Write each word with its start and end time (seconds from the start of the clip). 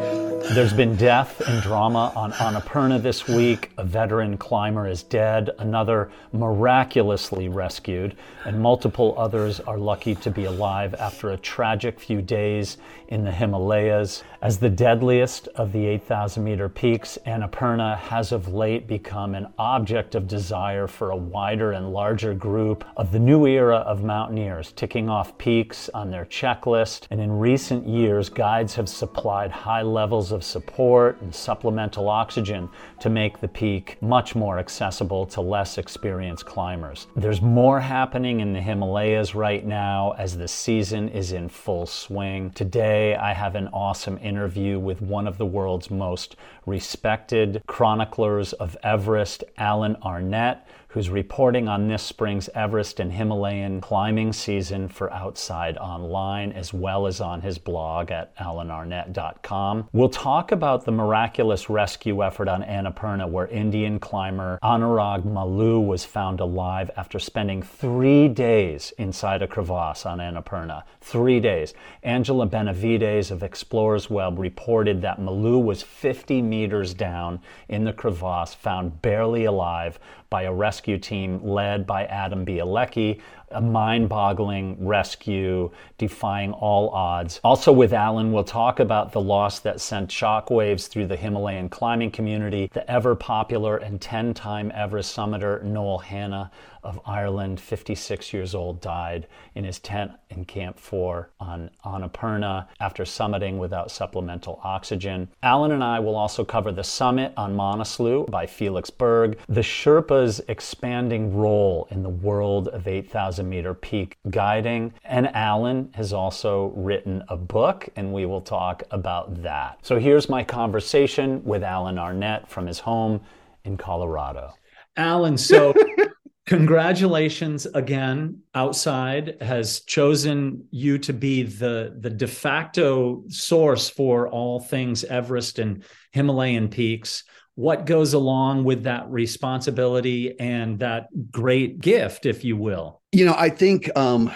you. 0.00 0.06
There's 0.56 0.72
been 0.72 0.96
death 0.96 1.42
and 1.46 1.62
drama 1.62 2.14
on 2.16 2.32
Annapurna 2.32 3.02
this 3.02 3.28
week. 3.28 3.72
A 3.76 3.84
veteran 3.84 4.38
climber 4.38 4.88
is 4.88 5.02
dead, 5.02 5.50
another 5.58 6.10
miraculously 6.32 7.50
rescued, 7.50 8.16
and 8.46 8.58
multiple 8.58 9.14
others 9.18 9.60
are 9.60 9.76
lucky 9.76 10.14
to 10.14 10.30
be 10.30 10.46
alive 10.46 10.94
after 10.94 11.32
a 11.32 11.36
tragic 11.36 12.00
few 12.00 12.22
days 12.22 12.78
in 13.08 13.22
the 13.22 13.30
Himalayas. 13.30 14.24
As 14.40 14.58
the 14.58 14.70
deadliest 14.70 15.48
of 15.48 15.72
the 15.72 15.84
8,000 15.86 16.42
meter 16.42 16.70
peaks, 16.70 17.18
Annapurna 17.26 17.98
has 17.98 18.32
of 18.32 18.48
late 18.48 18.86
become 18.86 19.34
an 19.34 19.48
object 19.58 20.14
of 20.14 20.26
desire 20.26 20.86
for 20.86 21.10
a 21.10 21.16
wider 21.16 21.72
and 21.72 21.92
larger 21.92 22.32
group 22.32 22.82
of 22.96 23.12
the 23.12 23.18
new 23.18 23.46
era 23.46 23.76
of 23.78 24.02
mountaineers, 24.02 24.72
ticking 24.72 25.10
off 25.10 25.36
peaks 25.36 25.90
on 25.90 26.10
their 26.10 26.24
checklist. 26.24 27.08
And 27.10 27.20
in 27.20 27.38
recent 27.38 27.86
years, 27.86 28.30
guides 28.30 28.74
have 28.76 28.88
supplied 28.88 29.50
high 29.50 29.82
levels 29.82 30.32
of 30.32 30.45
support 30.46 31.20
and 31.20 31.34
supplemental 31.34 32.08
oxygen 32.08 32.68
to 33.00 33.10
make 33.10 33.40
the 33.40 33.48
peak 33.48 33.96
much 34.00 34.34
more 34.34 34.58
accessible 34.58 35.26
to 35.26 35.40
less 35.40 35.78
experienced 35.78 36.46
climbers. 36.46 37.06
There's 37.16 37.42
more 37.42 37.80
happening 37.80 38.40
in 38.40 38.52
the 38.52 38.60
Himalayas 38.60 39.34
right 39.34 39.64
now 39.66 40.14
as 40.18 40.36
the 40.36 40.48
season 40.48 41.08
is 41.08 41.32
in 41.32 41.48
full 41.48 41.86
swing. 41.86 42.50
Today, 42.50 43.16
I 43.16 43.32
have 43.32 43.54
an 43.54 43.68
awesome 43.68 44.18
interview 44.18 44.78
with 44.78 45.02
one 45.02 45.26
of 45.26 45.38
the 45.38 45.46
world's 45.46 45.90
most 45.90 46.36
respected 46.64 47.62
chroniclers 47.66 48.52
of 48.54 48.76
Everest, 48.82 49.44
Alan 49.58 49.96
Arnette 49.96 50.60
who's 50.96 51.10
reporting 51.10 51.68
on 51.68 51.88
this 51.88 52.02
spring's 52.02 52.48
Everest 52.54 53.00
and 53.00 53.12
Himalayan 53.12 53.82
climbing 53.82 54.32
season 54.32 54.88
for 54.88 55.12
Outside 55.12 55.76
Online, 55.76 56.52
as 56.52 56.72
well 56.72 57.06
as 57.06 57.20
on 57.20 57.42
his 57.42 57.58
blog 57.58 58.10
at 58.10 58.34
alanarnette.com. 58.38 59.90
We'll 59.92 60.08
talk 60.08 60.52
about 60.52 60.86
the 60.86 60.92
miraculous 60.92 61.68
rescue 61.68 62.24
effort 62.24 62.48
on 62.48 62.62
Annapurna, 62.62 63.28
where 63.28 63.46
Indian 63.48 63.98
climber 63.98 64.58
Anurag 64.62 65.24
Maloo 65.24 65.86
was 65.86 66.06
found 66.06 66.40
alive 66.40 66.90
after 66.96 67.18
spending 67.18 67.60
three 67.60 68.26
days 68.26 68.94
inside 68.96 69.42
a 69.42 69.46
crevasse 69.46 70.06
on 70.06 70.16
Annapurna. 70.16 70.82
Three 71.02 71.40
days. 71.40 71.74
Angela 72.04 72.46
Benavides 72.46 73.30
of 73.30 73.42
Explorers 73.42 74.08
Web 74.08 74.38
reported 74.38 75.02
that 75.02 75.20
Malu 75.20 75.58
was 75.58 75.82
50 75.82 76.40
meters 76.40 76.94
down 76.94 77.40
in 77.68 77.84
the 77.84 77.92
crevasse, 77.92 78.54
found 78.54 79.02
barely 79.02 79.44
alive 79.44 79.98
by 80.30 80.42
a 80.42 80.52
rescue 80.52 80.85
team 80.98 81.40
led 81.42 81.86
by 81.86 82.04
Adam 82.04 82.46
Bielecki, 82.46 83.20
a 83.50 83.60
mind 83.60 84.08
boggling 84.08 84.76
rescue 84.86 85.70
defying 85.98 86.52
all 86.52 86.90
odds. 86.90 87.40
Also, 87.44 87.72
with 87.72 87.92
Alan, 87.92 88.32
we'll 88.32 88.44
talk 88.44 88.80
about 88.80 89.12
the 89.12 89.20
loss 89.20 89.60
that 89.60 89.80
sent 89.80 90.10
shockwaves 90.10 90.88
through 90.88 91.06
the 91.06 91.16
Himalayan 91.16 91.68
climbing 91.68 92.10
community, 92.10 92.70
the 92.72 92.88
ever 92.90 93.14
popular 93.14 93.76
and 93.76 94.00
10 94.00 94.34
time 94.34 94.72
Everest 94.74 95.16
summiter 95.16 95.62
Noel 95.62 95.98
Hanna 95.98 96.50
of 96.86 97.00
Ireland, 97.04 97.58
56 97.58 98.32
years 98.32 98.54
old, 98.54 98.80
died 98.80 99.26
in 99.56 99.64
his 99.64 99.80
tent 99.80 100.12
in 100.30 100.44
Camp 100.44 100.78
4 100.78 101.28
on 101.40 101.68
Annapurna 101.84 102.68
after 102.78 103.02
summiting 103.02 103.58
without 103.58 103.90
supplemental 103.90 104.60
oxygen. 104.62 105.28
Alan 105.42 105.72
and 105.72 105.82
I 105.82 105.98
will 105.98 106.14
also 106.14 106.44
cover 106.44 106.70
the 106.70 106.84
summit 106.84 107.32
on 107.36 107.56
Manaslu 107.56 108.30
by 108.30 108.46
Felix 108.46 108.88
Berg, 108.88 109.36
the 109.48 109.62
Sherpa's 109.62 110.40
expanding 110.46 111.36
role 111.36 111.88
in 111.90 112.04
the 112.04 112.08
world 112.08 112.68
of 112.68 112.86
8,000 112.86 113.35
meter 113.42 113.74
peak 113.74 114.18
guiding, 114.30 114.94
and 115.04 115.34
Alan 115.34 115.90
has 115.94 116.12
also 116.12 116.72
written 116.76 117.22
a 117.28 117.36
book, 117.36 117.88
and 117.96 118.12
we 118.12 118.26
will 118.26 118.40
talk 118.40 118.82
about 118.90 119.42
that. 119.42 119.78
So 119.82 119.98
here's 119.98 120.28
my 120.28 120.44
conversation 120.44 121.42
with 121.44 121.62
Alan 121.62 121.96
Arnette 121.96 122.48
from 122.48 122.66
his 122.66 122.78
home 122.78 123.20
in 123.64 123.76
Colorado. 123.76 124.52
Alan, 124.96 125.36
so 125.36 125.74
congratulations 126.46 127.66
again 127.66 128.40
outside 128.54 129.36
has 129.40 129.80
chosen 129.80 130.64
you 130.70 130.96
to 130.96 131.12
be 131.12 131.42
the 131.42 131.96
the 131.98 132.10
de 132.10 132.26
facto 132.26 133.24
source 133.28 133.90
for 133.90 134.28
all 134.28 134.60
things 134.60 135.02
everest 135.04 135.58
and 135.58 135.84
himalayan 136.12 136.68
peaks 136.68 137.24
what 137.56 137.84
goes 137.84 138.12
along 138.12 138.62
with 138.62 138.84
that 138.84 139.10
responsibility 139.10 140.38
and 140.38 140.78
that 140.78 141.08
great 141.32 141.80
gift 141.80 142.26
if 142.26 142.44
you 142.44 142.56
will 142.56 143.02
you 143.16 143.24
know 143.24 143.34
i 143.38 143.48
think 143.48 143.88
um, 143.96 144.30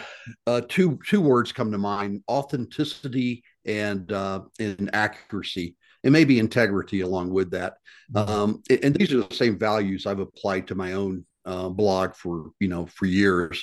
uh, 0.46 0.60
two 0.68 0.98
two 1.06 1.20
words 1.20 1.52
come 1.52 1.70
to 1.70 1.78
mind 1.78 2.22
authenticity 2.28 3.42
and 3.66 4.12
uh, 4.12 4.40
and 4.58 4.90
accuracy. 4.92 5.76
And 6.02 6.14
maybe 6.14 6.38
integrity 6.38 7.02
along 7.02 7.28
with 7.28 7.50
that. 7.50 7.74
Um, 8.14 8.62
and 8.82 8.94
these 8.94 9.12
are 9.12 9.22
the 9.22 9.34
same 9.34 9.58
values 9.58 10.06
i've 10.06 10.18
applied 10.18 10.66
to 10.68 10.74
my 10.74 10.94
own 10.94 11.26
uh, 11.44 11.68
blog 11.68 12.14
for 12.14 12.52
you 12.58 12.68
know 12.68 12.86
for 12.86 13.04
years 13.04 13.62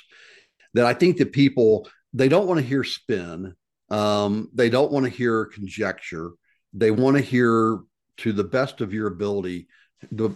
that 0.76 0.86
I 0.86 0.94
think 0.94 1.18
that 1.18 1.32
people 1.32 1.90
they 2.14 2.30
don't 2.30 2.48
want 2.48 2.60
to 2.60 2.66
hear 2.66 2.84
spin, 2.84 3.56
um, 3.90 4.50
they 4.54 4.70
don't 4.70 4.92
want 4.92 5.06
to 5.06 5.10
hear 5.10 5.46
conjecture, 5.46 6.32
they 6.74 6.92
want 6.92 7.18
to 7.18 7.24
hear 7.24 7.80
to 8.18 8.34
the 8.34 8.44
best 8.44 8.82
of 8.82 8.94
your 8.94 9.08
ability 9.08 9.68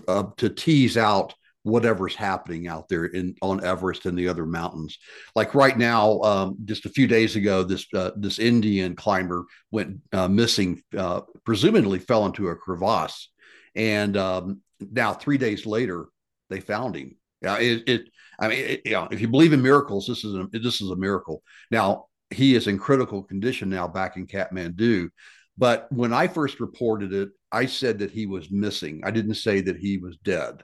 uh, 0.07 0.23
to 0.37 0.49
tease 0.49 0.97
out 0.97 1.35
whatever's 1.63 2.15
happening 2.15 2.67
out 2.67 2.89
there 2.89 3.05
in 3.05 3.35
on 3.41 3.63
Everest 3.63 4.05
and 4.05 4.17
the 4.17 4.27
other 4.27 4.45
mountains. 4.45 4.97
Like 5.35 5.53
right 5.55 5.77
now, 5.77 6.19
um, 6.21 6.57
just 6.65 6.85
a 6.85 6.89
few 6.89 7.07
days 7.07 7.35
ago, 7.35 7.63
this 7.63 7.85
uh, 7.93 8.11
this 8.15 8.39
Indian 8.39 8.95
climber 8.95 9.45
went 9.71 9.97
uh, 10.13 10.27
missing, 10.27 10.81
uh, 10.97 11.21
presumably 11.45 11.99
fell 11.99 12.25
into 12.25 12.49
a 12.49 12.55
crevasse, 12.55 13.29
and 13.75 14.17
um, 14.17 14.61
now 14.79 15.13
three 15.13 15.37
days 15.37 15.65
later, 15.65 16.07
they 16.49 16.59
found 16.59 16.95
him. 16.95 17.15
Yeah, 17.41 17.57
it, 17.57 17.83
it 17.87 18.01
I 18.39 18.47
mean, 18.47 18.59
it, 18.59 18.81
you 18.85 18.91
know, 18.91 19.07
if 19.11 19.21
you 19.21 19.27
believe 19.27 19.53
in 19.53 19.61
miracles, 19.61 20.07
this 20.07 20.23
is 20.23 20.35
a, 20.35 20.47
this 20.51 20.81
is 20.81 20.89
a 20.89 20.95
miracle. 20.95 21.43
Now 21.69 22.05
he 22.31 22.55
is 22.55 22.67
in 22.67 22.79
critical 22.79 23.23
condition 23.23 23.69
now 23.69 23.87
back 23.87 24.17
in 24.17 24.25
Kathmandu. 24.25 25.09
But 25.57 25.87
when 25.91 26.13
I 26.13 26.27
first 26.27 26.59
reported 26.59 27.13
it, 27.13 27.29
I 27.51 27.65
said 27.65 27.99
that 27.99 28.11
he 28.11 28.25
was 28.25 28.49
missing. 28.49 29.01
I 29.03 29.11
didn't 29.11 29.35
say 29.35 29.61
that 29.61 29.77
he 29.77 29.97
was 29.97 30.17
dead. 30.23 30.63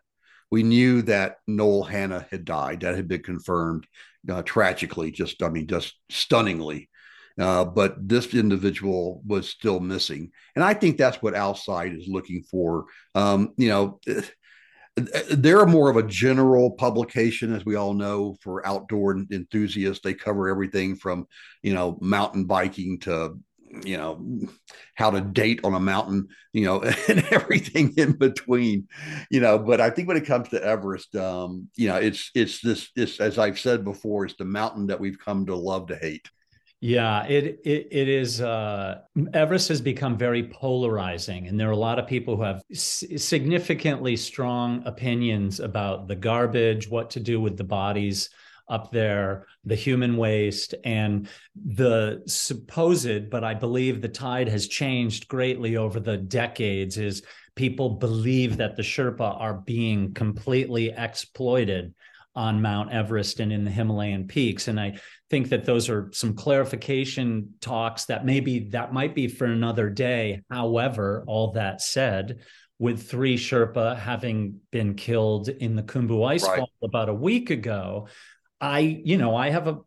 We 0.51 0.63
knew 0.63 1.01
that 1.03 1.37
Noel 1.47 1.83
Hanna 1.83 2.25
had 2.31 2.45
died. 2.45 2.81
That 2.81 2.95
had 2.95 3.07
been 3.07 3.23
confirmed 3.23 3.85
uh, 4.29 4.43
tragically, 4.43 5.11
just, 5.11 5.41
I 5.43 5.49
mean, 5.49 5.67
just 5.67 5.93
stunningly. 6.09 6.89
Uh, 7.39 7.65
but 7.65 7.95
this 8.07 8.33
individual 8.33 9.21
was 9.25 9.49
still 9.49 9.79
missing. 9.79 10.31
And 10.55 10.63
I 10.65 10.73
think 10.73 10.97
that's 10.97 11.21
what 11.21 11.35
Outside 11.35 11.93
is 11.93 12.07
looking 12.07 12.43
for. 12.43 12.85
Um, 13.13 13.53
you 13.57 13.69
know, 13.69 13.99
they're 15.29 15.65
more 15.65 15.89
of 15.89 15.97
a 15.97 16.07
general 16.07 16.71
publication 16.71 17.53
as 17.53 17.63
we 17.63 17.75
all 17.75 17.93
know 17.93 18.35
for 18.41 18.65
outdoor 18.65 19.15
enthusiasts 19.31 20.01
they 20.03 20.13
cover 20.13 20.49
everything 20.49 20.95
from 20.95 21.27
you 21.61 21.73
know 21.73 21.99
mountain 22.01 22.45
biking 22.45 22.99
to 22.99 23.37
you 23.83 23.97
know 23.97 24.25
how 24.95 25.09
to 25.09 25.21
date 25.21 25.59
on 25.63 25.73
a 25.73 25.79
mountain 25.79 26.27
you 26.53 26.65
know 26.65 26.81
and 27.07 27.25
everything 27.31 27.93
in 27.97 28.13
between 28.13 28.87
you 29.29 29.39
know 29.39 29.59
but 29.59 29.81
i 29.81 29.89
think 29.89 30.07
when 30.07 30.17
it 30.17 30.25
comes 30.25 30.49
to 30.49 30.63
everest 30.63 31.15
um 31.15 31.67
you 31.75 31.87
know 31.87 31.95
it's 31.95 32.31
it's 32.33 32.61
this 32.61 32.89
it's 32.95 33.19
as 33.19 33.37
i've 33.37 33.59
said 33.59 33.83
before 33.83 34.25
it's 34.25 34.35
the 34.35 34.45
mountain 34.45 34.87
that 34.87 34.99
we've 34.99 35.19
come 35.19 35.45
to 35.45 35.55
love 35.55 35.87
to 35.87 35.95
hate 35.95 36.27
yeah, 36.79 37.25
it 37.25 37.59
it, 37.65 37.87
it 37.89 38.07
is. 38.07 38.39
Uh, 38.39 38.99
Everest 39.33 39.69
has 39.69 39.81
become 39.81 40.15
very 40.15 40.47
polarizing, 40.47 41.47
and 41.47 41.59
there 41.59 41.69
are 41.69 41.71
a 41.71 41.75
lot 41.77 41.97
of 41.97 42.05
people 42.05 42.35
who 42.35 42.43
have 42.43 42.61
s- 42.71 43.03
significantly 43.17 44.15
strong 44.15 44.83
opinions 44.85 45.59
about 45.59 46.07
the 46.07 46.15
garbage, 46.15 46.87
what 46.87 47.09
to 47.11 47.19
do 47.19 47.41
with 47.41 47.57
the 47.57 47.63
bodies 47.63 48.29
up 48.69 48.91
there, 48.91 49.47
the 49.63 49.75
human 49.75 50.17
waste, 50.17 50.75
and 50.83 51.27
the 51.55 52.23
supposed. 52.27 53.29
But 53.29 53.43
I 53.43 53.53
believe 53.53 54.01
the 54.01 54.09
tide 54.09 54.49
has 54.49 54.67
changed 54.67 55.27
greatly 55.27 55.77
over 55.77 55.99
the 55.99 56.17
decades. 56.17 56.97
Is 56.97 57.23
people 57.55 57.91
believe 57.91 58.57
that 58.57 58.75
the 58.75 58.83
Sherpa 58.83 59.39
are 59.39 59.55
being 59.65 60.13
completely 60.13 60.93
exploited 60.95 61.93
on 62.37 62.61
Mount 62.61 62.91
Everest 62.93 63.39
and 63.39 63.51
in 63.51 63.63
the 63.65 63.71
Himalayan 63.71 64.27
peaks. 64.27 64.67
And 64.67 64.79
I 64.79 64.99
think 65.31 65.49
that 65.49 65.65
those 65.65 65.89
are 65.89 66.11
some 66.13 66.35
clarification 66.35 67.55
talks 67.61 68.05
that 68.05 68.25
maybe 68.25 68.69
that 68.69 68.93
might 68.93 69.15
be 69.15 69.27
for 69.27 69.45
another 69.45 69.89
day. 69.89 70.43
However, 70.51 71.23
all 71.25 71.53
that 71.53 71.81
said, 71.81 72.41
with 72.77 73.09
three 73.09 73.37
Sherpa 73.37 73.97
having 73.97 74.59
been 74.71 74.93
killed 74.93 75.49
in 75.49 75.75
the 75.75 75.81
Khumbu 75.81 76.27
ice 76.27 76.47
right. 76.47 76.59
fall 76.59 76.69
about 76.83 77.09
a 77.09 77.13
week 77.13 77.49
ago, 77.49 78.07
I, 78.59 78.79
you 78.79 79.17
know, 79.17 79.35
I 79.35 79.49
have 79.49 79.67
a 79.67 79.79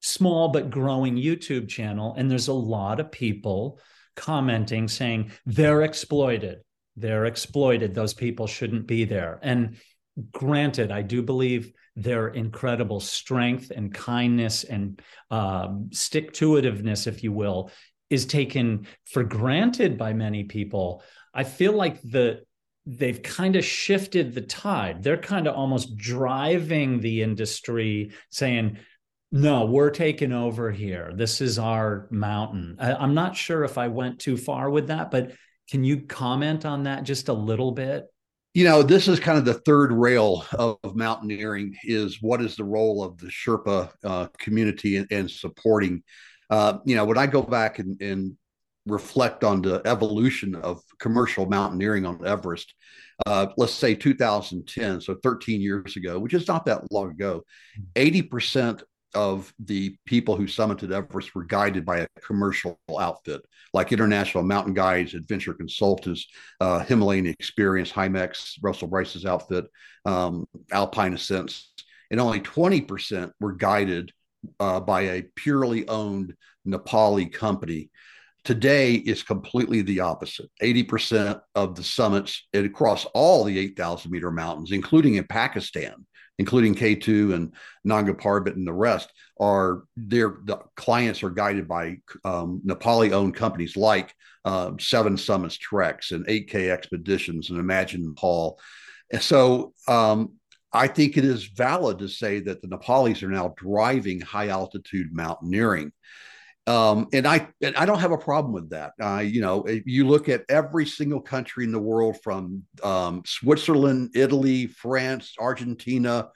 small 0.00 0.48
but 0.48 0.70
growing 0.70 1.16
YouTube 1.16 1.68
channel, 1.68 2.14
and 2.16 2.30
there's 2.30 2.48
a 2.48 2.52
lot 2.52 3.00
of 3.00 3.10
people 3.10 3.80
commenting 4.16 4.88
saying 4.88 5.32
they're 5.46 5.82
exploited. 5.82 6.58
They're 6.96 7.26
exploited. 7.26 7.94
Those 7.94 8.14
people 8.14 8.46
shouldn't 8.46 8.86
be 8.86 9.04
there. 9.04 9.38
And 9.42 9.76
granted, 10.32 10.92
I 10.92 11.02
do 11.02 11.22
believe 11.22 11.72
their 11.96 12.28
incredible 12.28 13.00
strength 13.00 13.70
and 13.74 13.92
kindness 13.92 14.64
and 14.64 15.00
um, 15.30 15.88
stick 15.92 16.32
to 16.34 16.52
itiveness, 16.52 17.06
if 17.06 17.22
you 17.22 17.32
will, 17.32 17.70
is 18.10 18.26
taken 18.26 18.86
for 19.06 19.24
granted 19.24 19.96
by 19.96 20.12
many 20.12 20.44
people. 20.44 21.02
I 21.32 21.44
feel 21.44 21.72
like 21.72 22.00
the 22.02 22.42
they've 22.86 23.22
kind 23.22 23.56
of 23.56 23.64
shifted 23.64 24.34
the 24.34 24.40
tide. 24.40 25.02
They're 25.02 25.16
kind 25.16 25.46
of 25.46 25.54
almost 25.54 25.96
driving 25.96 27.00
the 27.00 27.22
industry, 27.22 28.12
saying, 28.30 28.78
no, 29.30 29.64
we're 29.64 29.90
taking 29.90 30.32
over 30.32 30.70
here. 30.70 31.12
This 31.14 31.40
is 31.40 31.58
our 31.58 32.06
mountain. 32.10 32.76
I, 32.78 33.02
am 33.02 33.14
not 33.14 33.36
sure 33.36 33.64
if 33.64 33.78
I 33.78 33.88
went 33.88 34.18
too 34.18 34.36
far 34.36 34.68
with 34.68 34.88
that, 34.88 35.10
but 35.10 35.32
can 35.70 35.84
you 35.84 36.02
comment 36.02 36.66
on 36.66 36.82
that 36.84 37.04
just 37.04 37.28
a 37.28 37.32
little 37.32 37.72
bit? 37.72 38.06
You 38.52 38.64
know, 38.64 38.82
this 38.82 39.08
is 39.08 39.18
kind 39.18 39.38
of 39.38 39.46
the 39.46 39.54
third 39.54 39.92
rail 39.92 40.44
of, 40.52 40.76
mountaineering 40.94 41.74
is 41.84 42.18
what 42.20 42.42
is 42.42 42.56
the 42.56 42.64
role 42.64 43.02
of 43.02 43.16
the 43.16 43.28
Sherpa 43.28 43.90
uh, 44.04 44.26
community 44.38 44.96
and, 44.96 45.06
and 45.10 45.30
supporting. 45.30 46.02
Uh, 46.50 46.78
you 46.84 46.94
know, 46.94 47.06
when 47.06 47.16
I 47.16 47.26
go 47.26 47.40
back 47.40 47.78
and, 47.78 47.98
and 48.02 48.36
reflect 48.86 49.44
on 49.44 49.62
the 49.62 49.80
evolution 49.84 50.54
of 50.54 50.82
commercial 50.98 51.46
mountaineering 51.46 52.04
on 52.04 52.26
Everest, 52.26 52.74
uh, 53.26 53.46
let's 53.56 53.72
say 53.72 53.94
2010, 53.94 55.00
so 55.00 55.14
13 55.22 55.60
years 55.60 55.96
ago, 55.96 56.18
which 56.18 56.34
is 56.34 56.48
not 56.48 56.64
that 56.66 56.90
long 56.90 57.10
ago, 57.10 57.44
80% 57.94 58.82
of 59.14 59.52
the 59.58 59.94
people 60.06 60.36
who 60.36 60.46
summited 60.46 60.90
Everest 60.90 61.34
were 61.34 61.44
guided 61.44 61.84
by 61.84 61.98
a 61.98 62.08
commercial 62.20 62.78
outfit 62.98 63.42
like 63.74 63.92
International 63.92 64.42
Mountain 64.42 64.74
Guides, 64.74 65.14
Adventure 65.14 65.54
Consultants, 65.54 66.26
uh, 66.60 66.80
Himalayan 66.80 67.26
Experience, 67.26 67.92
Himex, 67.92 68.58
Russell 68.62 68.88
Brice's 68.88 69.26
outfit, 69.26 69.66
um, 70.04 70.46
Alpine 70.72 71.14
Ascents, 71.14 71.72
and 72.10 72.20
only 72.20 72.40
20% 72.40 73.32
were 73.40 73.52
guided 73.52 74.12
uh, 74.60 74.80
by 74.80 75.02
a 75.02 75.22
purely 75.36 75.86
owned 75.88 76.34
Nepali 76.66 77.32
company 77.32 77.90
Today 78.44 78.94
is 78.94 79.22
completely 79.22 79.82
the 79.82 80.00
opposite. 80.00 80.50
80% 80.60 81.40
of 81.54 81.76
the 81.76 81.84
summits 81.84 82.48
across 82.52 83.04
all 83.14 83.44
the 83.44 83.56
8,000 83.58 84.10
meter 84.10 84.32
mountains, 84.32 84.72
including 84.72 85.14
in 85.14 85.24
Pakistan, 85.24 85.94
including 86.38 86.74
K2 86.74 87.34
and 87.34 87.54
Nanga 87.84 88.14
Parbat 88.14 88.56
and 88.56 88.66
the 88.66 88.72
rest, 88.72 89.12
are 89.40 89.84
their 89.96 90.38
the 90.44 90.58
clients 90.76 91.22
are 91.22 91.30
guided 91.30 91.68
by 91.68 91.98
um, 92.24 92.60
Nepali 92.66 93.12
owned 93.12 93.36
companies 93.36 93.76
like 93.76 94.12
uh, 94.44 94.72
Seven 94.80 95.16
Summits 95.16 95.56
Treks 95.56 96.10
and 96.10 96.26
8K 96.26 96.70
Expeditions 96.70 97.50
and 97.50 97.60
Imagine 97.60 98.08
Nepal. 98.08 98.58
And 99.12 99.22
so 99.22 99.72
um, 99.86 100.32
I 100.72 100.88
think 100.88 101.16
it 101.16 101.24
is 101.24 101.44
valid 101.44 101.98
to 101.98 102.08
say 102.08 102.40
that 102.40 102.60
the 102.60 102.68
Nepalis 102.68 103.22
are 103.22 103.28
now 103.28 103.54
driving 103.56 104.20
high 104.20 104.48
altitude 104.48 105.12
mountaineering 105.12 105.92
um, 106.66 107.08
and 107.12 107.26
I 107.26 107.48
and 107.60 107.74
I 107.76 107.86
don't 107.86 107.98
have 107.98 108.12
a 108.12 108.18
problem 108.18 108.52
with 108.52 108.70
that. 108.70 108.92
Uh, 109.02 109.18
you 109.18 109.40
know, 109.40 109.66
you 109.84 110.06
look 110.06 110.28
at 110.28 110.44
every 110.48 110.86
single 110.86 111.20
country 111.20 111.64
in 111.64 111.72
the 111.72 111.80
world 111.80 112.18
from 112.22 112.62
um, 112.84 113.22
Switzerland, 113.26 114.10
Italy, 114.14 114.68
France, 114.68 115.34
Argentina, 115.40 116.28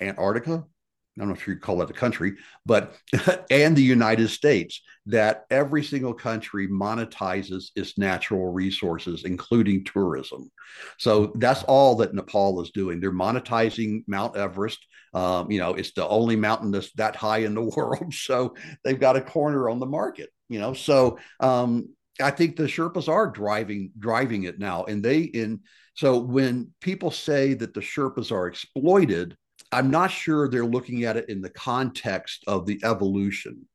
Antarctica. 0.00 0.64
I'm 1.20 1.28
not 1.28 1.38
sure 1.38 1.54
you 1.54 1.60
call 1.60 1.76
that 1.76 1.90
a 1.90 1.94
country, 1.94 2.36
but 2.64 2.96
and 3.50 3.76
the 3.76 3.82
United 3.82 4.28
States, 4.28 4.80
that 5.06 5.44
every 5.50 5.84
single 5.84 6.14
country 6.14 6.66
monetizes 6.68 7.66
its 7.76 7.98
natural 7.98 8.50
resources, 8.50 9.24
including 9.24 9.84
tourism. 9.84 10.50
So 10.98 11.32
that's 11.36 11.64
all 11.64 11.96
that 11.96 12.14
Nepal 12.14 12.62
is 12.62 12.70
doing. 12.70 12.98
They're 12.98 13.12
monetizing 13.12 14.04
Mount 14.06 14.36
Everest. 14.36 14.78
Um, 15.14 15.50
you 15.50 15.58
know, 15.58 15.74
it's 15.74 15.92
the 15.92 16.08
only 16.08 16.36
mountain 16.36 16.70
that's 16.70 16.92
that 16.92 17.16
high 17.16 17.38
in 17.38 17.54
the 17.54 17.62
world. 17.76 18.14
So 18.14 18.54
they've 18.84 18.98
got 18.98 19.16
a 19.16 19.20
corner 19.20 19.68
on 19.68 19.78
the 19.78 19.86
market, 19.86 20.30
you 20.48 20.58
know. 20.58 20.74
So 20.74 21.18
um, 21.40 21.90
I 22.20 22.30
think 22.30 22.56
the 22.56 22.64
Sherpas 22.64 23.08
are 23.08 23.26
driving 23.26 23.90
driving 23.98 24.44
it 24.44 24.58
now. 24.58 24.84
And 24.84 25.04
they 25.04 25.20
in 25.20 25.60
so 25.94 26.18
when 26.18 26.72
people 26.80 27.10
say 27.10 27.54
that 27.54 27.74
the 27.74 27.80
Sherpas 27.80 28.32
are 28.32 28.46
exploited, 28.46 29.36
I'm 29.70 29.90
not 29.90 30.10
sure 30.10 30.48
they're 30.48 30.64
looking 30.64 31.04
at 31.04 31.16
it 31.16 31.28
in 31.28 31.40
the 31.40 31.50
context 31.50 32.44
of 32.46 32.66
the 32.66 32.80
evolution. 32.84 33.66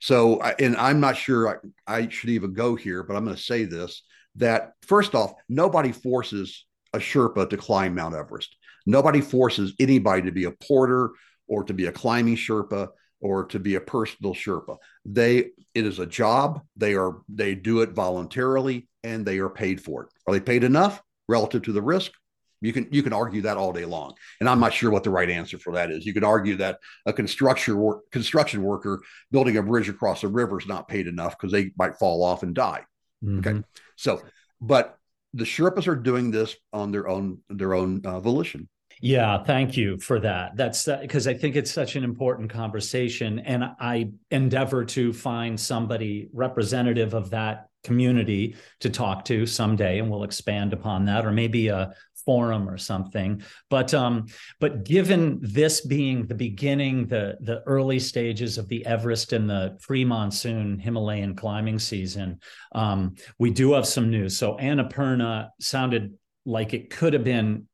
So, 0.00 0.40
and 0.40 0.76
I'm 0.76 1.00
not 1.00 1.16
sure 1.16 1.60
I, 1.86 2.00
I 2.00 2.08
should 2.08 2.30
even 2.30 2.52
go 2.52 2.74
here, 2.76 3.02
but 3.02 3.16
I'm 3.16 3.24
going 3.24 3.36
to 3.36 3.42
say 3.42 3.64
this 3.64 4.02
that 4.36 4.72
first 4.82 5.14
off, 5.14 5.32
nobody 5.48 5.92
forces 5.92 6.66
a 6.92 6.98
Sherpa 6.98 7.48
to 7.48 7.56
climb 7.56 7.94
Mount 7.94 8.14
Everest. 8.14 8.54
Nobody 8.86 9.20
forces 9.20 9.74
anybody 9.78 10.22
to 10.22 10.32
be 10.32 10.44
a 10.44 10.52
porter 10.52 11.10
or 11.48 11.64
to 11.64 11.74
be 11.74 11.86
a 11.86 11.92
climbing 11.92 12.36
Sherpa 12.36 12.88
or 13.20 13.46
to 13.46 13.58
be 13.58 13.74
a 13.74 13.80
personal 13.80 14.34
Sherpa. 14.34 14.76
They 15.04 15.50
it 15.74 15.86
is 15.86 15.98
a 15.98 16.06
job. 16.06 16.62
They 16.76 16.94
are 16.94 17.18
they 17.28 17.54
do 17.54 17.80
it 17.80 17.90
voluntarily 17.90 18.88
and 19.04 19.26
they 19.26 19.38
are 19.38 19.50
paid 19.50 19.80
for 19.80 20.04
it. 20.04 20.08
Are 20.26 20.32
they 20.32 20.40
paid 20.40 20.64
enough 20.64 21.02
relative 21.28 21.62
to 21.62 21.72
the 21.72 21.82
risk? 21.82 22.12
You 22.60 22.72
can 22.72 22.88
you 22.90 23.02
can 23.02 23.12
argue 23.12 23.42
that 23.42 23.58
all 23.58 23.72
day 23.72 23.84
long, 23.84 24.14
and 24.40 24.48
I'm 24.48 24.60
not 24.60 24.72
sure 24.72 24.90
what 24.90 25.04
the 25.04 25.10
right 25.10 25.28
answer 25.28 25.58
for 25.58 25.74
that 25.74 25.90
is. 25.90 26.06
You 26.06 26.14
could 26.14 26.24
argue 26.24 26.56
that 26.56 26.78
a 27.04 27.12
construction 27.12 27.76
work, 27.76 28.10
construction 28.10 28.62
worker 28.62 29.02
building 29.30 29.58
a 29.58 29.62
bridge 29.62 29.90
across 29.90 30.24
a 30.24 30.28
river 30.28 30.58
is 30.58 30.66
not 30.66 30.88
paid 30.88 31.06
enough 31.06 31.36
because 31.36 31.52
they 31.52 31.72
might 31.76 31.98
fall 31.98 32.24
off 32.24 32.42
and 32.42 32.54
die. 32.54 32.84
Mm-hmm. 33.22 33.38
Okay, 33.38 33.62
so 33.96 34.22
but 34.60 34.98
the 35.34 35.44
Sherpas 35.44 35.86
are 35.86 35.96
doing 35.96 36.30
this 36.30 36.56
on 36.72 36.92
their 36.92 37.08
own 37.08 37.40
their 37.50 37.74
own 37.74 38.00
uh, 38.06 38.20
volition. 38.20 38.68
Yeah, 39.02 39.42
thank 39.42 39.76
you 39.76 39.98
for 39.98 40.20
that. 40.20 40.56
That's 40.56 40.86
because 40.86 41.26
uh, 41.26 41.30
I 41.30 41.34
think 41.34 41.54
it's 41.54 41.70
such 41.70 41.96
an 41.96 42.04
important 42.04 42.50
conversation, 42.50 43.40
and 43.40 43.64
I 43.78 44.10
endeavor 44.30 44.84
to 44.86 45.12
find 45.12 45.58
somebody 45.60 46.28
representative 46.32 47.12
of 47.12 47.30
that 47.30 47.68
community 47.84 48.56
to 48.80 48.90
talk 48.90 49.24
to 49.26 49.46
someday, 49.46 49.98
and 49.98 50.10
we'll 50.10 50.24
expand 50.24 50.72
upon 50.72 51.04
that, 51.06 51.26
or 51.26 51.30
maybe 51.30 51.68
a 51.68 51.92
forum 52.24 52.68
or 52.68 52.78
something. 52.78 53.42
But 53.68 53.92
um, 53.92 54.26
but 54.60 54.84
given 54.84 55.38
this 55.42 55.82
being 55.82 56.26
the 56.26 56.34
beginning, 56.34 57.06
the 57.06 57.36
the 57.40 57.62
early 57.66 58.00
stages 58.00 58.56
of 58.56 58.66
the 58.68 58.84
Everest 58.86 59.34
and 59.34 59.48
the 59.48 59.76
pre-monsoon 59.80 60.78
Himalayan 60.78 61.36
climbing 61.36 61.78
season, 61.78 62.40
um, 62.72 63.14
we 63.38 63.50
do 63.50 63.74
have 63.74 63.86
some 63.86 64.10
news. 64.10 64.38
So 64.38 64.56
Annapurna 64.56 65.50
sounded 65.60 66.14
like 66.46 66.72
it 66.72 66.90
could 66.90 67.12
have 67.12 67.24
been 67.24 67.66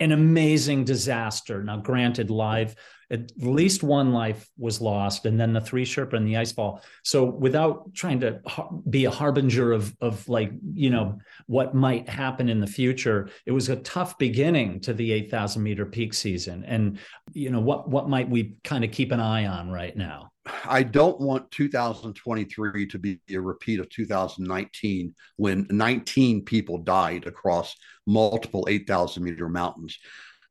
an 0.00 0.12
amazing 0.12 0.84
disaster. 0.84 1.62
Now, 1.62 1.76
granted, 1.76 2.30
live 2.30 2.74
at 3.12 3.32
least 3.36 3.82
one 3.82 4.12
life 4.12 4.48
was 4.56 4.80
lost, 4.80 5.26
and 5.26 5.38
then 5.38 5.52
the 5.52 5.60
three 5.60 5.84
Sherpa 5.84 6.14
and 6.14 6.26
the 6.26 6.34
icefall. 6.34 6.80
So, 7.02 7.24
without 7.24 7.92
trying 7.92 8.20
to 8.20 8.40
be 8.88 9.04
a 9.04 9.10
harbinger 9.10 9.72
of 9.72 9.94
of 10.00 10.28
like 10.28 10.52
you 10.72 10.90
know 10.90 11.18
what 11.46 11.74
might 11.74 12.08
happen 12.08 12.48
in 12.48 12.60
the 12.60 12.66
future, 12.66 13.28
it 13.46 13.52
was 13.52 13.68
a 13.68 13.76
tough 13.76 14.16
beginning 14.16 14.80
to 14.80 14.94
the 14.94 15.12
eight 15.12 15.30
thousand 15.30 15.62
meter 15.62 15.86
peak 15.86 16.14
season. 16.14 16.64
And 16.64 16.98
you 17.32 17.50
know 17.50 17.60
what 17.60 17.88
what 17.88 18.08
might 18.08 18.30
we 18.30 18.54
kind 18.62 18.84
of 18.84 18.92
keep 18.92 19.10
an 19.10 19.20
eye 19.20 19.46
on 19.46 19.70
right 19.70 19.96
now? 19.96 20.29
I 20.64 20.82
don't 20.82 21.20
want 21.20 21.50
2023 21.50 22.86
to 22.86 22.98
be 22.98 23.20
a 23.30 23.38
repeat 23.38 23.80
of 23.80 23.88
2019 23.90 25.14
when 25.36 25.66
19 25.70 26.44
people 26.44 26.78
died 26.78 27.26
across 27.26 27.74
multiple 28.06 28.66
8,000 28.68 29.22
meter 29.22 29.48
mountains 29.48 29.98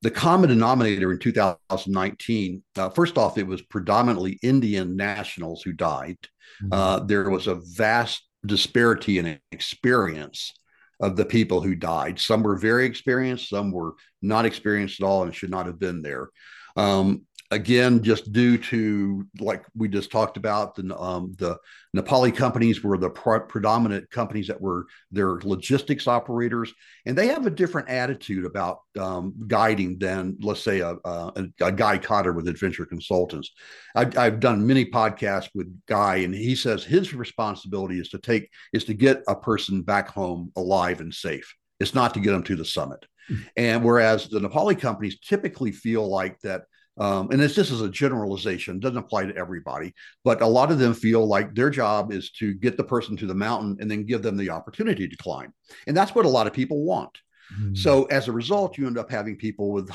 the 0.01 0.11
common 0.11 0.49
denominator 0.49 1.11
in 1.11 1.19
2019, 1.19 2.63
uh, 2.77 2.89
first 2.89 3.17
off, 3.17 3.37
it 3.37 3.45
was 3.45 3.61
predominantly 3.63 4.39
Indian 4.41 4.95
nationals 4.95 5.61
who 5.61 5.73
died. 5.73 6.17
Mm-hmm. 6.63 6.73
Uh, 6.73 6.99
there 7.01 7.29
was 7.29 7.47
a 7.47 7.59
vast 7.75 8.23
disparity 8.45 9.19
in 9.19 9.39
experience 9.51 10.53
of 11.01 11.15
the 11.15 11.25
people 11.25 11.61
who 11.61 11.75
died. 11.75 12.19
Some 12.19 12.43
were 12.43 12.57
very 12.57 12.85
experienced, 12.85 13.49
some 13.49 13.71
were 13.71 13.95
not 14.21 14.45
experienced 14.45 15.01
at 15.01 15.05
all 15.05 15.23
and 15.23 15.35
should 15.35 15.51
not 15.51 15.65
have 15.65 15.79
been 15.79 16.01
there. 16.01 16.29
Um, 16.75 17.25
again, 17.51 18.03
just 18.03 18.31
due 18.31 18.57
to 18.57 19.25
like 19.39 19.65
we 19.75 19.87
just 19.87 20.11
talked 20.11 20.37
about, 20.37 20.75
the 20.75 20.97
um, 20.97 21.33
the 21.37 21.57
Nepali 21.95 22.35
companies 22.35 22.83
were 22.83 22.97
the 22.97 23.09
pre- 23.09 23.39
predominant 23.47 24.09
companies 24.11 24.47
that 24.47 24.61
were 24.61 24.85
their 25.11 25.39
logistics 25.39 26.07
operators, 26.07 26.71
and 27.05 27.17
they 27.17 27.27
have 27.27 27.47
a 27.47 27.51
different 27.51 27.89
attitude 27.89 28.45
about 28.45 28.81
um, 28.99 29.33
guiding 29.47 29.97
than, 29.97 30.37
let's 30.41 30.61
say, 30.61 30.81
a, 30.81 30.95
a, 31.03 31.47
a, 31.61 31.71
Guy 31.71 31.97
Cotter 31.97 32.33
with 32.33 32.47
Adventure 32.47 32.85
Consultants. 32.85 33.51
I've, 33.95 34.15
I've 34.17 34.39
done 34.39 34.67
many 34.67 34.85
podcasts 34.85 35.49
with 35.55 35.67
Guy, 35.87 36.17
and 36.17 36.33
he 36.33 36.55
says 36.55 36.83
his 36.83 37.13
responsibility 37.13 37.99
is 37.99 38.09
to 38.09 38.19
take 38.19 38.49
is 38.73 38.83
to 38.85 38.93
get 38.93 39.23
a 39.27 39.35
person 39.35 39.81
back 39.81 40.09
home 40.09 40.51
alive 40.55 41.01
and 41.01 41.13
safe. 41.13 41.55
It's 41.79 41.95
not 41.95 42.13
to 42.13 42.19
get 42.19 42.31
them 42.31 42.43
to 42.43 42.55
the 42.55 42.65
summit. 42.65 43.05
Hmm. 43.27 43.35
And 43.57 43.83
whereas 43.83 44.27
the 44.27 44.39
Nepali 44.39 44.79
companies 44.79 45.19
typically 45.19 45.71
feel 45.71 46.07
like 46.07 46.39
that 46.41 46.63
um, 46.99 47.31
and 47.31 47.39
this 47.39 47.55
just 47.55 47.71
is 47.71 47.81
a 47.81 47.89
generalization, 47.89 48.79
doesn't 48.79 48.97
apply 48.97 49.25
to 49.25 49.35
everybody, 49.35 49.93
but 50.23 50.41
a 50.41 50.47
lot 50.47 50.71
of 50.71 50.79
them 50.79 50.93
feel 50.93 51.25
like 51.25 51.55
their 51.55 51.69
job 51.69 52.11
is 52.11 52.31
to 52.31 52.53
get 52.53 52.77
the 52.77 52.83
person 52.83 53.15
to 53.17 53.25
the 53.25 53.33
mountain 53.33 53.77
and 53.79 53.89
then 53.89 54.05
give 54.05 54.21
them 54.21 54.37
the 54.37 54.49
opportunity 54.49 55.07
to 55.07 55.17
climb. 55.17 55.53
And 55.87 55.95
that's 55.95 56.13
what 56.13 56.25
a 56.25 56.29
lot 56.29 56.47
of 56.47 56.53
people 56.53 56.83
want. 56.83 57.17
Mm-hmm. 57.53 57.75
So 57.75 58.05
as 58.05 58.27
a 58.27 58.31
result, 58.31 58.77
you 58.77 58.85
end 58.85 58.97
up 58.97 59.09
having 59.09 59.35
people 59.35 59.71
with 59.71 59.89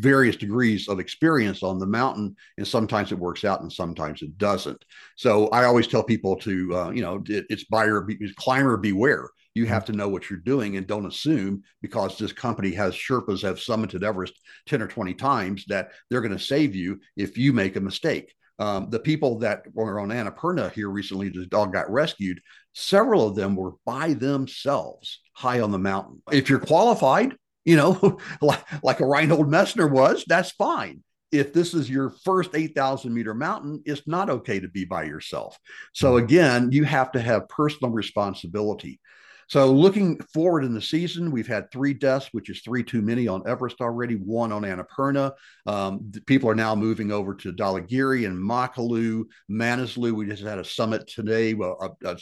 various 0.00 0.36
degrees 0.36 0.88
of 0.88 0.98
experience 0.98 1.62
on 1.62 1.78
the 1.78 1.86
mountain, 1.86 2.36
and 2.56 2.66
sometimes 2.66 3.12
it 3.12 3.18
works 3.18 3.44
out, 3.44 3.60
and 3.60 3.72
sometimes 3.72 4.22
it 4.22 4.38
doesn't. 4.38 4.82
So 5.16 5.48
I 5.48 5.64
always 5.64 5.86
tell 5.86 6.02
people 6.02 6.36
to, 6.36 6.76
uh, 6.76 6.90
you 6.90 7.02
know, 7.02 7.22
it, 7.28 7.46
it's 7.50 7.64
buyer, 7.64 8.00
be, 8.00 8.16
climber 8.36 8.76
beware. 8.76 9.28
You 9.56 9.64
have 9.66 9.86
to 9.86 9.92
know 9.92 10.08
what 10.08 10.28
you're 10.28 10.38
doing 10.38 10.76
and 10.76 10.86
don't 10.86 11.06
assume 11.06 11.62
because 11.80 12.18
this 12.18 12.32
company 12.32 12.72
has 12.72 12.94
Sherpas 12.94 13.40
have 13.42 13.56
summited 13.56 14.02
Everest 14.02 14.34
10 14.66 14.82
or 14.82 14.86
20 14.86 15.14
times 15.14 15.64
that 15.68 15.92
they're 16.10 16.20
going 16.20 16.36
to 16.36 16.38
save 16.38 16.74
you 16.74 17.00
if 17.16 17.38
you 17.38 17.54
make 17.54 17.76
a 17.76 17.80
mistake. 17.80 18.34
Um, 18.58 18.88
the 18.90 19.00
people 19.00 19.38
that 19.38 19.62
were 19.72 19.98
on 19.98 20.08
Annapurna 20.08 20.72
here 20.72 20.90
recently, 20.90 21.30
the 21.30 21.46
dog 21.46 21.72
got 21.72 21.90
rescued. 21.90 22.40
Several 22.74 23.26
of 23.26 23.34
them 23.34 23.56
were 23.56 23.72
by 23.86 24.12
themselves 24.12 25.20
high 25.32 25.60
on 25.60 25.72
the 25.72 25.78
mountain. 25.78 26.22
If 26.30 26.50
you're 26.50 26.58
qualified, 26.58 27.34
you 27.64 27.76
know, 27.76 28.18
like, 28.42 28.62
like 28.82 29.00
a 29.00 29.06
Reinhold 29.06 29.48
Messner 29.48 29.90
was, 29.90 30.24
that's 30.26 30.50
fine. 30.52 31.02
If 31.32 31.54
this 31.54 31.72
is 31.72 31.88
your 31.88 32.10
first 32.24 32.50
8,000 32.54 33.12
meter 33.12 33.32
mountain, 33.32 33.82
it's 33.86 34.06
not 34.06 34.28
okay 34.28 34.60
to 34.60 34.68
be 34.68 34.84
by 34.84 35.04
yourself. 35.04 35.58
So, 35.94 36.12
mm-hmm. 36.12 36.24
again, 36.24 36.72
you 36.72 36.84
have 36.84 37.12
to 37.12 37.20
have 37.20 37.48
personal 37.48 37.92
responsibility. 37.92 39.00
So, 39.48 39.72
looking 39.72 40.18
forward 40.34 40.64
in 40.64 40.74
the 40.74 40.82
season, 40.82 41.30
we've 41.30 41.46
had 41.46 41.70
three 41.70 41.94
deaths, 41.94 42.28
which 42.32 42.50
is 42.50 42.62
three 42.62 42.82
too 42.82 43.00
many 43.00 43.28
on 43.28 43.46
Everest 43.46 43.80
already, 43.80 44.14
one 44.14 44.50
on 44.50 44.62
Annapurna. 44.62 45.32
Um, 45.66 46.10
people 46.26 46.50
are 46.50 46.54
now 46.56 46.74
moving 46.74 47.12
over 47.12 47.32
to 47.36 47.52
Dhaulagiri 47.52 48.26
and 48.26 48.36
Makalu, 48.36 49.24
Manaslu. 49.48 50.12
We 50.12 50.26
just 50.26 50.42
had 50.42 50.58
a 50.58 50.64
summit 50.64 51.06
today, 51.06 51.52
a, 51.52 52.08
a, 52.08 52.16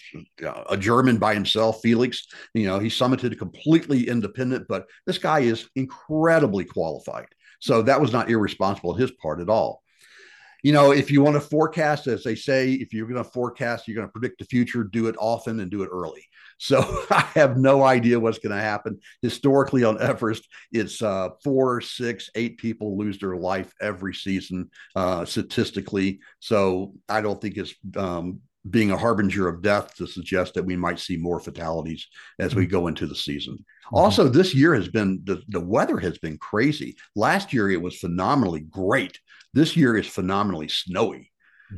a 0.68 0.76
German 0.76 1.16
by 1.16 1.32
himself, 1.32 1.80
Felix. 1.82 2.26
You 2.52 2.66
know, 2.66 2.78
he 2.78 2.88
summited 2.88 3.38
completely 3.38 4.06
independent, 4.06 4.66
but 4.68 4.84
this 5.06 5.16
guy 5.16 5.40
is 5.40 5.66
incredibly 5.76 6.66
qualified. 6.66 7.28
So, 7.58 7.80
that 7.82 8.02
was 8.02 8.12
not 8.12 8.30
irresponsible 8.30 8.92
on 8.92 9.00
his 9.00 9.12
part 9.12 9.40
at 9.40 9.48
all 9.48 9.83
you 10.64 10.72
know, 10.72 10.92
if 10.92 11.10
you 11.10 11.20
want 11.20 11.34
to 11.34 11.42
forecast, 11.42 12.06
as 12.06 12.24
they 12.24 12.34
say, 12.34 12.72
if 12.72 12.94
you're 12.94 13.06
going 13.06 13.22
to 13.22 13.30
forecast, 13.30 13.86
you're 13.86 13.94
going 13.94 14.08
to 14.08 14.12
predict 14.12 14.38
the 14.38 14.46
future, 14.46 14.82
do 14.82 15.08
it 15.08 15.16
often 15.18 15.60
and 15.60 15.70
do 15.70 15.84
it 15.84 15.90
early. 15.92 16.26
So 16.56 16.78
I 17.10 17.28
have 17.34 17.56
no 17.58 17.82
idea 17.82 18.18
what's 18.20 18.38
going 18.38 18.54
to 18.54 18.62
happen. 18.62 19.00
Historically, 19.22 19.82
on 19.82 20.00
Everest, 20.00 20.46
it's 20.70 21.02
uh, 21.02 21.30
four, 21.42 21.80
six, 21.80 22.30
eight 22.36 22.58
people 22.58 22.96
lose 22.96 23.18
their 23.18 23.36
life 23.36 23.74
every 23.82 24.14
season, 24.14 24.70
uh, 24.94 25.24
statistically. 25.24 26.20
So 26.38 26.94
I 27.08 27.22
don't 27.22 27.40
think 27.40 27.56
it's 27.56 27.74
um, 27.96 28.40
being 28.70 28.90
a 28.90 28.96
harbinger 28.96 29.46
of 29.48 29.62
death 29.62 29.94
to 29.96 30.06
suggest 30.06 30.54
that 30.54 30.64
we 30.64 30.76
might 30.76 30.98
see 30.98 31.16
more 31.16 31.38
fatalities 31.38 32.06
as 32.38 32.54
we 32.54 32.66
go 32.66 32.86
into 32.86 33.06
the 33.06 33.14
season. 33.14 33.54
Mm-hmm. 33.54 33.96
Also, 33.96 34.28
this 34.28 34.54
year 34.54 34.74
has 34.74 34.88
been 34.88 35.20
the, 35.24 35.42
the 35.48 35.60
weather 35.60 35.98
has 35.98 36.18
been 36.18 36.38
crazy. 36.38 36.96
Last 37.14 37.52
year 37.52 37.70
it 37.70 37.80
was 37.80 37.98
phenomenally 37.98 38.60
great. 38.60 39.18
This 39.52 39.76
year 39.76 39.96
is 39.96 40.06
phenomenally 40.06 40.68
snowy. 40.68 41.30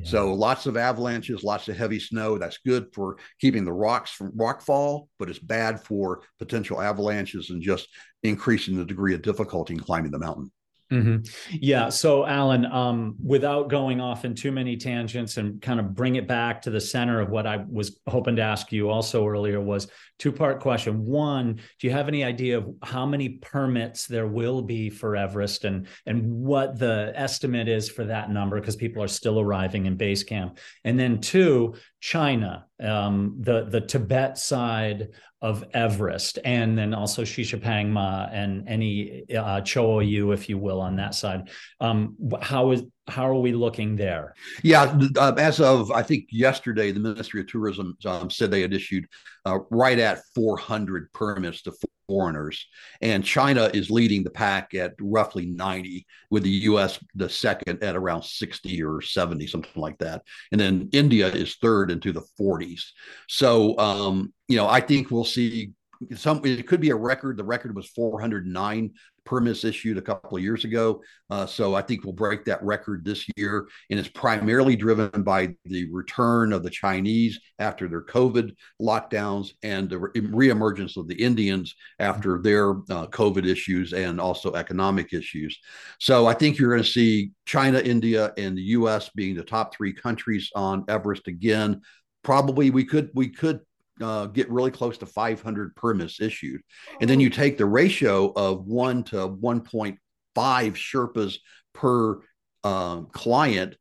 So 0.03 0.35
lots 0.35 0.67
of 0.67 0.77
avalanches, 0.77 1.43
lots 1.43 1.69
of 1.69 1.77
heavy 1.77 1.99
snow. 1.99 2.39
That's 2.39 2.59
good 2.59 2.89
for 2.93 3.17
keeping 3.41 3.65
the 3.65 3.73
rocks 3.73 4.11
from 4.11 4.33
rock 4.35 4.61
fall, 4.61 5.09
but 5.19 5.31
it's 5.31 5.39
bad 5.39 5.81
for 5.81 6.23
potential 6.39 6.83
avalanches 6.83 7.51
and 7.51 7.63
just 7.63 7.89
increasing 8.23 8.77
the 8.77 8.85
degree 8.85 9.15
of 9.15 9.23
difficulty 9.23 9.75
in 9.75 9.81
climbing 9.81 10.11
the 10.11 10.19
mountain. 10.19 10.51
Mm-hmm. 10.93 11.25
Yeah. 11.61 11.89
So, 11.89 12.25
Alan, 12.25 12.65
um, 12.67 13.17
without 13.23 13.69
going 13.69 14.01
off 14.01 14.25
in 14.25 14.37
too 14.37 14.53
many 14.53 14.77
tangents 14.77 15.37
and 15.37 15.61
kind 15.61 15.81
of 15.81 15.95
bring 15.95 16.15
it 16.15 16.29
back 16.29 16.63
to 16.63 16.71
the 16.71 16.81
center 16.81 17.21
of 17.21 17.29
what 17.29 17.45
I 17.45 17.65
was 17.69 17.99
hoping 18.07 18.37
to 18.37 18.43
ask 18.43 18.71
you 18.71 18.89
also 18.89 19.27
earlier 19.27 19.61
was 19.61 19.89
two 20.19 20.31
part 20.31 20.61
question. 20.61 21.05
One, 21.05 21.55
do 21.55 21.87
you 21.87 21.91
have 21.91 22.07
any 22.07 22.23
idea 22.23 22.59
of 22.59 22.73
how 22.85 23.05
many 23.05 23.31
permits 23.31 24.07
there 24.07 24.29
will 24.29 24.63
be 24.63 24.89
for 24.89 25.17
Everest 25.17 25.65
and 25.65 25.89
and 26.07 26.23
what 26.31 26.79
the 26.79 27.13
estimate 27.17 27.67
is 27.67 27.89
for 27.89 28.05
that 28.05 28.31
number 28.31 28.61
because 28.61 28.77
people 28.77 29.03
are 29.03 29.09
still 29.09 29.41
arriving 29.41 29.87
in 29.87 29.97
base 29.97 30.23
camp? 30.23 30.59
And 30.85 30.97
then 30.97 31.21
two, 31.21 31.75
China, 32.07 32.65
um, 32.81 33.35
the 33.41 33.65
the 33.65 33.81
Tibet 33.81 34.39
side 34.39 35.09
of 35.43 35.65
Everest, 35.75 36.39
and 36.45 36.79
then 36.79 36.95
also 36.95 37.23
Shishapangma 37.23 38.31
and 38.33 38.69
any 38.69 39.25
uh, 39.37 39.61
Cho 39.63 39.99
if 39.99 40.49
you 40.49 40.57
will, 40.57 40.81
on 40.81 40.95
that 40.97 41.17
side. 41.17 41.51
Um, 41.81 42.15
how 42.41 42.71
is 42.71 42.85
how 43.09 43.29
are 43.29 43.35
we 43.35 43.53
looking 43.53 43.97
there? 43.97 44.35
Yeah, 44.63 44.97
uh, 45.19 45.35
as 45.37 45.59
of 45.59 45.91
I 45.91 46.05
think 46.05 46.29
yesterday, 46.31 46.93
the 46.93 47.01
Ministry 47.01 47.41
of 47.41 47.49
Tourism 47.49 47.97
um, 48.07 48.31
said 48.31 48.53
they 48.53 48.63
had 48.63 48.73
issued 48.73 49.07
uh, 49.45 49.59
right 49.73 49.99
at 49.99 50.21
400 50.37 51.13
permits 51.13 51.63
to 51.63 51.73
foreigners, 52.09 52.67
and 53.01 53.25
China 53.25 53.71
is 53.73 53.91
leading 53.91 54.23
the 54.23 54.31
pack 54.31 54.75
at 54.75 54.95
roughly 55.01 55.47
90, 55.47 56.07
with 56.31 56.43
the 56.43 56.51
U.S. 56.51 56.99
the 57.15 57.29
second 57.29 57.83
at 57.83 57.97
around 57.97 58.25
60 58.25 58.83
or 58.83 59.01
70, 59.01 59.47
something 59.47 59.71
like 59.83 59.99
that, 59.99 60.23
and 60.53 60.61
then 60.61 60.89
India 60.93 61.29
is 61.29 61.57
third 61.57 61.91
into 61.91 62.13
the 62.13 62.25
40s. 62.39 62.83
So, 63.29 63.79
um, 63.79 64.33
you 64.49 64.57
know, 64.57 64.69
I 64.69 64.81
think 64.81 65.11
we'll 65.11 65.25
see 65.25 65.71
some 66.15 66.41
it 66.45 66.67
could 66.67 66.81
be 66.81 66.91
a 66.91 66.97
record. 66.97 67.37
The 67.37 67.45
record 67.45 67.75
was 67.75 67.89
409 67.89 68.93
permits 69.27 69.65
issued 69.65 69.99
a 69.99 70.03
couple 70.03 70.39
of 70.39 70.43
years 70.43 70.65
ago. 70.65 71.03
Uh, 71.29 71.45
so 71.45 71.75
I 71.75 71.83
think 71.83 72.05
we'll 72.05 72.15
break 72.15 72.45
that 72.47 72.63
record 72.63 73.05
this 73.05 73.27
year. 73.37 73.69
And 73.91 73.99
it's 73.99 74.09
primarily 74.09 74.77
driven 74.77 75.23
by 75.23 75.55
the 75.67 75.91
return 75.93 76.53
of 76.53 76.63
the 76.63 76.71
Chinese 76.71 77.39
after 77.59 77.89
their 77.89 78.03
COVID 78.03 78.55
lockdowns 78.81 79.51
and 79.63 79.91
the 79.91 79.97
reemergence 79.97 80.97
of 80.97 81.09
the 81.09 81.21
Indians 81.21 81.75
after 81.99 82.41
their 82.41 82.71
uh, 82.71 83.09
COVID 83.09 83.45
issues 83.45 83.93
and 83.93 84.19
also 84.21 84.55
economic 84.55 85.13
issues. 85.13 85.59
So 85.99 86.27
I 86.27 86.33
think 86.33 86.59
you're 86.59 86.71
going 86.71 86.83
to 86.83 86.89
see 86.89 87.33
China, 87.45 87.81
India, 87.81 88.33
and 88.39 88.57
the 88.57 88.63
U.S. 88.63 89.11
being 89.15 89.35
the 89.35 89.43
top 89.43 89.75
three 89.75 89.93
countries 89.93 90.51
on 90.55 90.85
Everest 90.89 91.27
again. 91.27 91.83
Probably 92.23 92.71
we 92.71 92.85
could 92.85 93.11
we 93.15 93.29
could 93.29 93.61
uh, 94.01 94.27
get 94.27 94.51
really 94.51 94.71
close 94.71 94.99
to 94.99 95.07
500 95.07 95.75
permits 95.77 96.21
issued. 96.21 96.61
And 97.01 97.09
then 97.09 97.21
you 97.21 97.31
take 97.31 97.59
the 97.59 97.67
ratio 97.67 98.33
of 98.35 98.67
one 98.67 99.05
to 99.05 99.29
1.5 99.29 99.99
Sherpas 100.37 101.37
per 101.73 102.21
um, 102.65 103.09
client. 103.13 103.77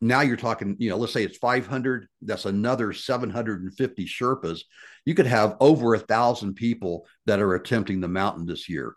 Now 0.00 0.20
you're 0.20 0.36
talking, 0.36 0.76
you 0.78 0.90
know, 0.90 0.96
let's 0.96 1.12
say 1.12 1.24
it's 1.24 1.38
500, 1.38 2.06
that's 2.22 2.44
another 2.44 2.92
750 2.92 4.06
Sherpas. 4.06 4.60
You 5.04 5.14
could 5.14 5.26
have 5.26 5.56
over 5.60 5.94
a 5.94 5.98
thousand 5.98 6.54
people 6.54 7.06
that 7.26 7.40
are 7.40 7.54
attempting 7.54 8.00
the 8.00 8.08
mountain 8.08 8.46
this 8.46 8.68
year. 8.68 8.94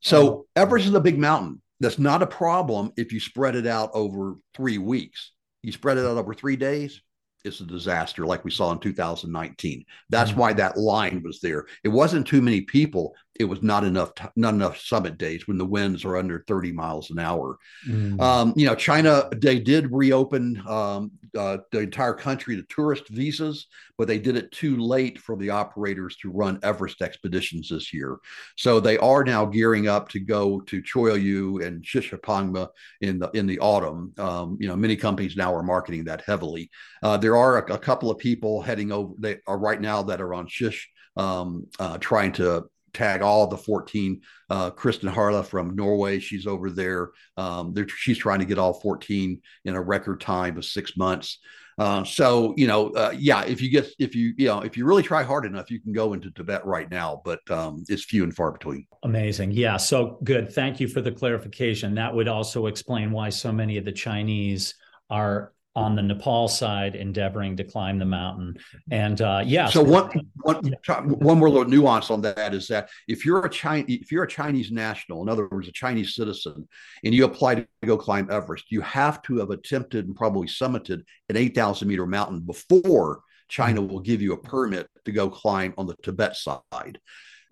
So 0.00 0.28
oh. 0.28 0.46
Everest 0.56 0.86
is 0.86 0.94
a 0.94 1.00
big 1.00 1.18
mountain. 1.18 1.62
That's 1.80 1.98
not 1.98 2.22
a 2.22 2.26
problem 2.26 2.92
if 2.96 3.12
you 3.12 3.20
spread 3.20 3.56
it 3.56 3.66
out 3.66 3.90
over 3.94 4.36
three 4.54 4.78
weeks. 4.78 5.32
You 5.62 5.72
spread 5.72 5.98
it 5.98 6.06
out 6.06 6.16
over 6.16 6.34
three 6.34 6.56
days, 6.56 7.00
it's 7.44 7.60
a 7.60 7.64
disaster 7.64 8.26
like 8.26 8.44
we 8.44 8.50
saw 8.50 8.72
in 8.72 8.78
2019 8.78 9.84
that's 10.10 10.30
mm-hmm. 10.30 10.40
why 10.40 10.52
that 10.52 10.76
line 10.76 11.22
was 11.22 11.40
there 11.40 11.66
it 11.84 11.88
wasn't 11.88 12.26
too 12.26 12.42
many 12.42 12.62
people 12.62 13.14
it 13.38 13.44
was 13.44 13.62
not 13.62 13.84
enough 13.84 14.12
not 14.36 14.54
enough 14.54 14.78
summit 14.80 15.18
days 15.18 15.46
when 15.46 15.58
the 15.58 15.64
winds 15.64 16.04
are 16.04 16.16
under 16.16 16.44
30 16.46 16.72
miles 16.72 17.10
an 17.10 17.18
hour. 17.18 17.58
Mm-hmm. 17.86 18.20
um, 18.20 18.52
you 18.56 18.66
know 18.66 18.74
china 18.74 19.28
they 19.36 19.58
did 19.58 19.92
reopen 19.92 20.62
um, 20.68 21.10
uh, 21.36 21.58
the 21.72 21.80
entire 21.80 22.14
country 22.14 22.56
to 22.56 22.62
tourist 22.68 23.08
visas 23.08 23.66
but 23.96 24.08
they 24.08 24.18
did 24.18 24.36
it 24.36 24.50
too 24.50 24.76
late 24.76 25.18
for 25.18 25.36
the 25.36 25.50
operators 25.50 26.16
to 26.16 26.30
run 26.30 26.58
everest 26.62 27.02
expeditions 27.02 27.68
this 27.68 27.92
year. 27.92 28.18
So 28.56 28.80
they 28.80 28.98
are 28.98 29.24
now 29.24 29.44
gearing 29.44 29.88
up 29.88 30.08
to 30.10 30.20
go 30.20 30.60
to 30.60 30.82
Cho 30.82 31.00
Oyu 31.00 31.64
and 31.64 31.82
shishapangma 31.82 32.68
in 33.00 33.18
the 33.18 33.30
in 33.30 33.46
the 33.46 33.58
autumn. 33.60 34.12
Um, 34.18 34.56
you 34.60 34.68
know 34.68 34.76
many 34.76 34.96
companies 34.96 35.36
now 35.36 35.54
are 35.54 35.62
marketing 35.62 36.04
that 36.04 36.22
heavily. 36.26 36.70
Uh, 37.02 37.16
there 37.16 37.36
are 37.36 37.58
a, 37.58 37.74
a, 37.74 37.78
couple 37.78 38.10
of 38.10 38.18
people 38.18 38.62
heading 38.62 38.90
over 38.90 39.14
they 39.18 39.38
are 39.46 39.58
right 39.58 39.80
now 39.80 40.02
that 40.02 40.20
are 40.20 40.34
on 40.34 40.46
shish 40.46 40.88
um, 41.16 41.66
uh, 41.78 41.98
trying 41.98 42.32
to 42.32 42.64
tag 42.94 43.22
all 43.22 43.46
the 43.46 43.58
14. 43.58 44.20
Uh, 44.48 44.70
Kristin 44.70 45.12
Harila 45.12 45.44
from 45.44 45.74
Norway, 45.74 46.18
she's 46.18 46.46
over 46.46 46.70
there. 46.70 47.10
Um, 47.36 47.74
she's 47.96 48.18
trying 48.18 48.38
to 48.38 48.44
get 48.44 48.58
all 48.58 48.74
14 48.74 49.40
in 49.64 49.74
a 49.74 49.82
record 49.82 50.20
time 50.20 50.56
of 50.56 50.64
six 50.64 50.96
months. 50.96 51.38
Uh, 51.76 52.04
so 52.04 52.54
you 52.56 52.66
know, 52.66 52.90
uh, 52.90 53.12
yeah, 53.16 53.42
if 53.44 53.60
you 53.60 53.68
get 53.68 53.88
if 53.98 54.14
you 54.14 54.32
you 54.36 54.46
know 54.46 54.60
if 54.60 54.76
you 54.76 54.86
really 54.86 55.02
try 55.02 55.22
hard 55.22 55.44
enough, 55.44 55.70
you 55.70 55.80
can 55.80 55.92
go 55.92 56.12
into 56.12 56.30
Tibet 56.30 56.64
right 56.64 56.88
now, 56.90 57.20
but 57.24 57.40
um, 57.50 57.84
it's 57.88 58.04
few 58.04 58.22
and 58.22 58.34
far 58.34 58.52
between. 58.52 58.86
Amazing, 59.02 59.50
yeah. 59.50 59.76
So 59.76 60.18
good. 60.22 60.52
Thank 60.52 60.78
you 60.78 60.86
for 60.86 61.00
the 61.00 61.10
clarification. 61.10 61.94
That 61.96 62.14
would 62.14 62.28
also 62.28 62.66
explain 62.66 63.10
why 63.10 63.30
so 63.30 63.50
many 63.50 63.76
of 63.76 63.84
the 63.84 63.92
Chinese 63.92 64.74
are 65.10 65.52
on 65.76 65.96
the 65.96 66.02
Nepal 66.02 66.46
side 66.46 66.94
endeavoring 66.94 67.56
to 67.56 67.64
climb 67.64 67.98
the 67.98 68.04
mountain. 68.04 68.56
And 68.90 69.20
uh, 69.20 69.42
yeah. 69.44 69.68
So 69.68 69.82
one, 69.82 70.10
one, 70.42 70.58
one 71.08 71.38
more 71.38 71.50
little 71.50 71.68
nuance 71.68 72.10
on 72.10 72.20
that 72.22 72.54
is 72.54 72.68
that 72.68 72.90
if 73.08 73.26
you're 73.26 73.44
a 73.44 73.50
Chinese, 73.50 74.00
if 74.00 74.12
you're 74.12 74.24
a 74.24 74.28
Chinese 74.28 74.70
national, 74.70 75.22
in 75.22 75.28
other 75.28 75.48
words, 75.48 75.68
a 75.68 75.72
Chinese 75.72 76.14
citizen, 76.14 76.68
and 77.04 77.14
you 77.14 77.24
apply 77.24 77.56
to 77.56 77.66
go 77.84 77.96
climb 77.96 78.30
Everest, 78.30 78.70
you 78.70 78.80
have 78.82 79.20
to 79.22 79.38
have 79.38 79.50
attempted 79.50 80.06
and 80.06 80.14
probably 80.14 80.46
summited 80.46 81.02
an 81.28 81.36
8,000 81.36 81.88
meter 81.88 82.06
mountain 82.06 82.40
before 82.40 83.22
China 83.48 83.80
mm-hmm. 83.80 83.92
will 83.92 84.00
give 84.00 84.22
you 84.22 84.32
a 84.32 84.38
permit 84.38 84.88
to 85.04 85.12
go 85.12 85.28
climb 85.28 85.74
on 85.76 85.86
the 85.86 85.96
Tibet 86.02 86.36
side. 86.36 87.00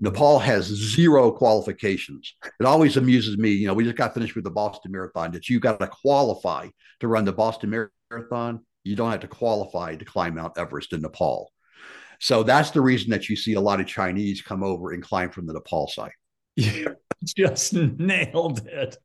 Nepal 0.02 0.40
has 0.40 0.64
zero 0.66 1.30
qualifications. 1.30 2.34
It 2.60 2.66
always 2.66 2.96
amuses 2.96 3.38
me. 3.38 3.50
You 3.50 3.68
know, 3.68 3.74
we 3.74 3.84
just 3.84 3.96
got 3.96 4.12
finished 4.12 4.34
with 4.34 4.42
the 4.42 4.50
Boston 4.50 4.90
Marathon 4.90 5.30
that 5.30 5.48
you 5.48 5.60
got 5.60 5.78
to 5.78 5.86
qualify 5.86 6.68
to 6.98 7.08
run 7.08 7.24
the 7.24 7.32
Boston 7.32 7.70
Marathon. 8.10 8.66
You 8.82 8.96
don't 8.96 9.12
have 9.12 9.20
to 9.20 9.28
qualify 9.28 9.94
to 9.94 10.04
climb 10.04 10.34
Mount 10.34 10.58
Everest 10.58 10.92
in 10.92 11.02
Nepal. 11.02 11.52
So 12.18 12.42
that's 12.42 12.72
the 12.72 12.80
reason 12.80 13.10
that 13.10 13.28
you 13.28 13.36
see 13.36 13.54
a 13.54 13.60
lot 13.60 13.78
of 13.78 13.86
Chinese 13.86 14.42
come 14.42 14.64
over 14.64 14.90
and 14.90 15.04
climb 15.04 15.30
from 15.30 15.46
the 15.46 15.52
Nepal 15.52 15.86
side. 15.86 16.10
You 16.56 16.96
just 17.24 17.72
nailed 17.72 18.66
it. 18.66 18.96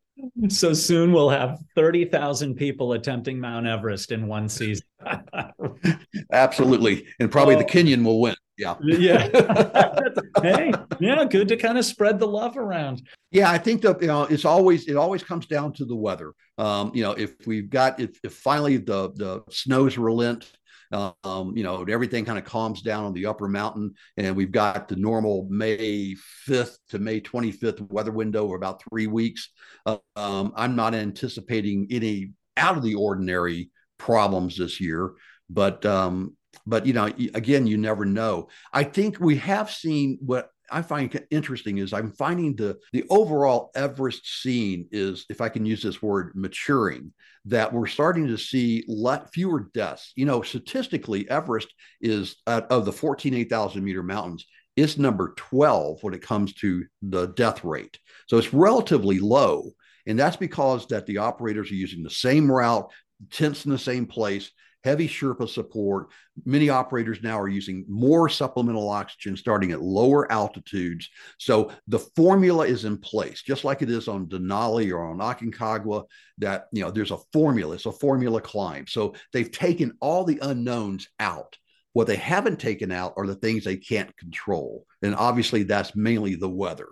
So 0.49 0.73
soon 0.73 1.13
we'll 1.13 1.29
have 1.29 1.59
30,000 1.75 2.55
people 2.55 2.93
attempting 2.93 3.39
Mount 3.39 3.67
Everest 3.67 4.11
in 4.11 4.27
one 4.27 4.49
season. 4.49 4.87
Absolutely. 6.31 7.05
And 7.19 7.31
probably 7.31 7.53
oh. 7.53 7.59
the 7.59 7.65
Kenyan 7.65 8.03
will 8.03 8.19
win. 8.19 8.35
Yeah. 8.57 8.75
Yeah. 8.81 9.29
hey, 10.41 10.71
yeah, 10.99 11.23
good 11.25 11.47
to 11.49 11.57
kind 11.57 11.77
of 11.77 11.85
spread 11.85 12.19
the 12.19 12.27
love 12.27 12.57
around. 12.57 13.07
Yeah, 13.31 13.51
I 13.51 13.57
think 13.57 13.81
that 13.83 14.01
you 14.01 14.07
know 14.07 14.23
it's 14.23 14.45
always 14.45 14.87
it 14.87 14.95
always 14.95 15.23
comes 15.23 15.45
down 15.45 15.73
to 15.73 15.85
the 15.85 15.95
weather. 15.95 16.33
Um, 16.57 16.91
you 16.93 17.03
know, 17.03 17.11
if 17.11 17.35
we've 17.45 17.69
got 17.69 17.99
if, 17.99 18.19
if 18.23 18.33
finally 18.33 18.77
the 18.77 19.11
the 19.13 19.43
snows 19.49 19.97
relent, 19.97 20.51
um, 20.91 21.55
you 21.55 21.63
know, 21.63 21.83
everything 21.83 22.25
kind 22.25 22.37
of 22.37 22.45
calms 22.45 22.81
down 22.81 23.03
on 23.03 23.13
the 23.13 23.25
upper 23.25 23.47
mountain, 23.47 23.93
and 24.15 24.35
we've 24.35 24.51
got 24.51 24.87
the 24.87 24.95
normal 24.95 25.47
May 25.49 26.15
5th 26.47 26.77
to 26.89 26.99
May 26.99 27.21
25th 27.21 27.91
weather 27.91 28.11
window, 28.11 28.47
or 28.47 28.55
about 28.55 28.81
three 28.89 29.07
weeks. 29.07 29.49
Uh, 29.85 29.97
um, 30.15 30.53
I'm 30.55 30.75
not 30.75 30.95
anticipating 30.95 31.87
any 31.91 32.31
out 32.55 32.77
of 32.77 32.83
the 32.83 32.95
ordinary 32.95 33.69
problems 33.97 34.57
this 34.57 34.79
year, 34.79 35.13
but 35.49 35.85
um, 35.85 36.36
but 36.65 36.85
you 36.85 36.93
know, 36.93 37.05
again, 37.33 37.67
you 37.67 37.77
never 37.77 38.05
know. 38.05 38.49
I 38.73 38.83
think 38.83 39.19
we 39.19 39.37
have 39.37 39.71
seen 39.71 40.17
what 40.21 40.49
I 40.69 40.81
find 40.81 41.25
interesting 41.31 41.77
is 41.77 41.93
I'm 41.93 42.11
finding 42.11 42.55
the 42.55 42.77
the 42.91 43.05
overall 43.09 43.71
Everest 43.75 44.41
scene 44.41 44.87
is, 44.91 45.25
if 45.29 45.39
I 45.39 45.49
can 45.49 45.65
use 45.65 45.81
this 45.81 46.01
word, 46.01 46.33
maturing. 46.35 47.13
That 47.45 47.71
we're 47.71 47.87
starting 47.87 48.27
to 48.27 48.37
see 48.37 48.83
let 48.89 49.31
fewer 49.31 49.69
deaths. 49.73 50.11
You 50.15 50.25
know, 50.25 50.41
statistically, 50.41 51.29
Everest 51.29 51.73
is 52.01 52.35
of 52.45 52.83
the 52.83 52.91
14 52.91 53.33
8,000 53.33 53.83
meter 53.83 54.03
mountains. 54.03 54.45
It's 54.75 54.97
number 54.97 55.33
12 55.37 56.03
when 56.03 56.13
it 56.13 56.21
comes 56.21 56.53
to 56.55 56.85
the 57.01 57.27
death 57.27 57.63
rate. 57.63 57.97
So 58.27 58.37
it's 58.37 58.53
relatively 58.53 59.19
low. 59.19 59.71
And 60.05 60.19
that's 60.19 60.35
because 60.35 60.87
that 60.87 61.05
the 61.05 61.17
operators 61.17 61.71
are 61.71 61.75
using 61.75 62.03
the 62.03 62.09
same 62.09 62.51
route, 62.51 62.91
tents 63.31 63.65
in 63.65 63.71
the 63.71 63.77
same 63.77 64.05
place, 64.05 64.51
heavy 64.87 65.07
Sherpa 65.07 65.49
support. 65.49 66.07
Many 66.45 66.69
operators 66.69 67.21
now 67.21 67.37
are 67.37 67.49
using 67.49 67.83
more 67.89 68.29
supplemental 68.29 68.89
oxygen 68.89 69.35
starting 69.35 69.73
at 69.73 69.81
lower 69.81 70.31
altitudes. 70.31 71.09
So 71.37 71.71
the 71.87 71.99
formula 71.99 72.65
is 72.65 72.85
in 72.85 72.97
place, 72.97 73.41
just 73.41 73.65
like 73.65 73.81
it 73.81 73.89
is 73.89 74.07
on 74.07 74.27
Denali 74.27 74.93
or 74.93 75.03
on 75.03 75.17
Aconcagua, 75.17 76.05
that, 76.37 76.67
you 76.71 76.81
know, 76.81 76.89
there's 76.89 77.11
a 77.11 77.19
formula, 77.33 77.75
it's 77.75 77.85
a 77.85 77.91
formula 77.91 78.39
climb. 78.39 78.87
So 78.87 79.13
they've 79.33 79.51
taken 79.51 79.97
all 79.99 80.23
the 80.23 80.39
unknowns 80.41 81.09
out. 81.19 81.57
What 81.91 82.07
they 82.07 82.15
haven't 82.15 82.59
taken 82.59 82.89
out 82.91 83.13
are 83.17 83.27
the 83.27 83.35
things 83.35 83.65
they 83.65 83.75
can't 83.75 84.15
control. 84.15 84.85
And 85.01 85.15
obviously, 85.15 85.63
that's 85.63 85.95
mainly 85.95 86.35
the 86.35 86.49
weather. 86.49 86.87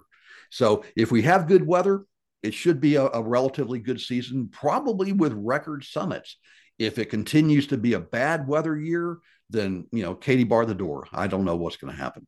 So 0.49 0.83
if 0.97 1.11
we 1.11 1.21
have 1.21 1.47
good 1.47 1.65
weather, 1.65 2.03
it 2.43 2.53
should 2.53 2.81
be 2.81 2.95
a, 2.95 3.05
a, 3.05 3.21
relatively 3.23 3.79
good 3.79 3.99
season, 3.99 4.49
probably 4.51 5.11
with 5.13 5.33
record 5.33 5.83
summits. 5.83 6.37
If 6.77 6.99
it 6.99 7.09
continues 7.09 7.67
to 7.67 7.77
be 7.77 7.93
a 7.93 7.99
bad 7.99 8.47
weather 8.47 8.77
year, 8.77 9.19
then 9.49 9.87
you 9.91 10.03
know, 10.03 10.15
Katie 10.15 10.43
bar 10.43 10.65
the 10.65 10.75
door. 10.75 11.07
I 11.13 11.27
don't 11.27 11.45
know 11.45 11.55
what's 11.55 11.77
going 11.77 11.93
to 11.93 11.99
happen. 11.99 12.25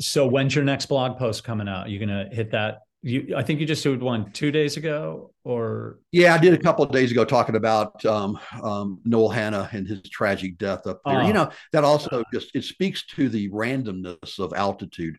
So 0.00 0.26
when's 0.26 0.54
your 0.54 0.64
next 0.64 0.86
blog 0.86 1.18
post 1.18 1.44
coming 1.44 1.68
out? 1.68 1.88
You're 1.88 2.04
going 2.04 2.28
to 2.28 2.34
hit 2.34 2.50
that? 2.50 2.80
You, 3.02 3.34
I 3.36 3.42
think 3.42 3.60
you 3.60 3.66
just 3.66 3.82
did 3.82 4.02
one 4.02 4.32
two 4.32 4.50
days 4.50 4.76
ago, 4.76 5.32
or 5.44 6.00
yeah, 6.12 6.34
I 6.34 6.38
did 6.38 6.54
a 6.54 6.58
couple 6.58 6.84
of 6.84 6.90
days 6.90 7.12
ago 7.12 7.24
talking 7.24 7.54
about 7.54 8.04
um, 8.04 8.38
um, 8.62 9.00
Noel 9.04 9.28
Hanna 9.28 9.68
and 9.72 9.86
his 9.86 10.02
tragic 10.02 10.58
death 10.58 10.86
up 10.86 11.00
there. 11.04 11.22
You 11.22 11.32
know, 11.32 11.50
that 11.72 11.84
also 11.84 12.24
just 12.32 12.50
it 12.54 12.64
speaks 12.64 13.06
to 13.14 13.28
the 13.28 13.48
randomness 13.50 14.38
of 14.38 14.52
altitude 14.54 15.18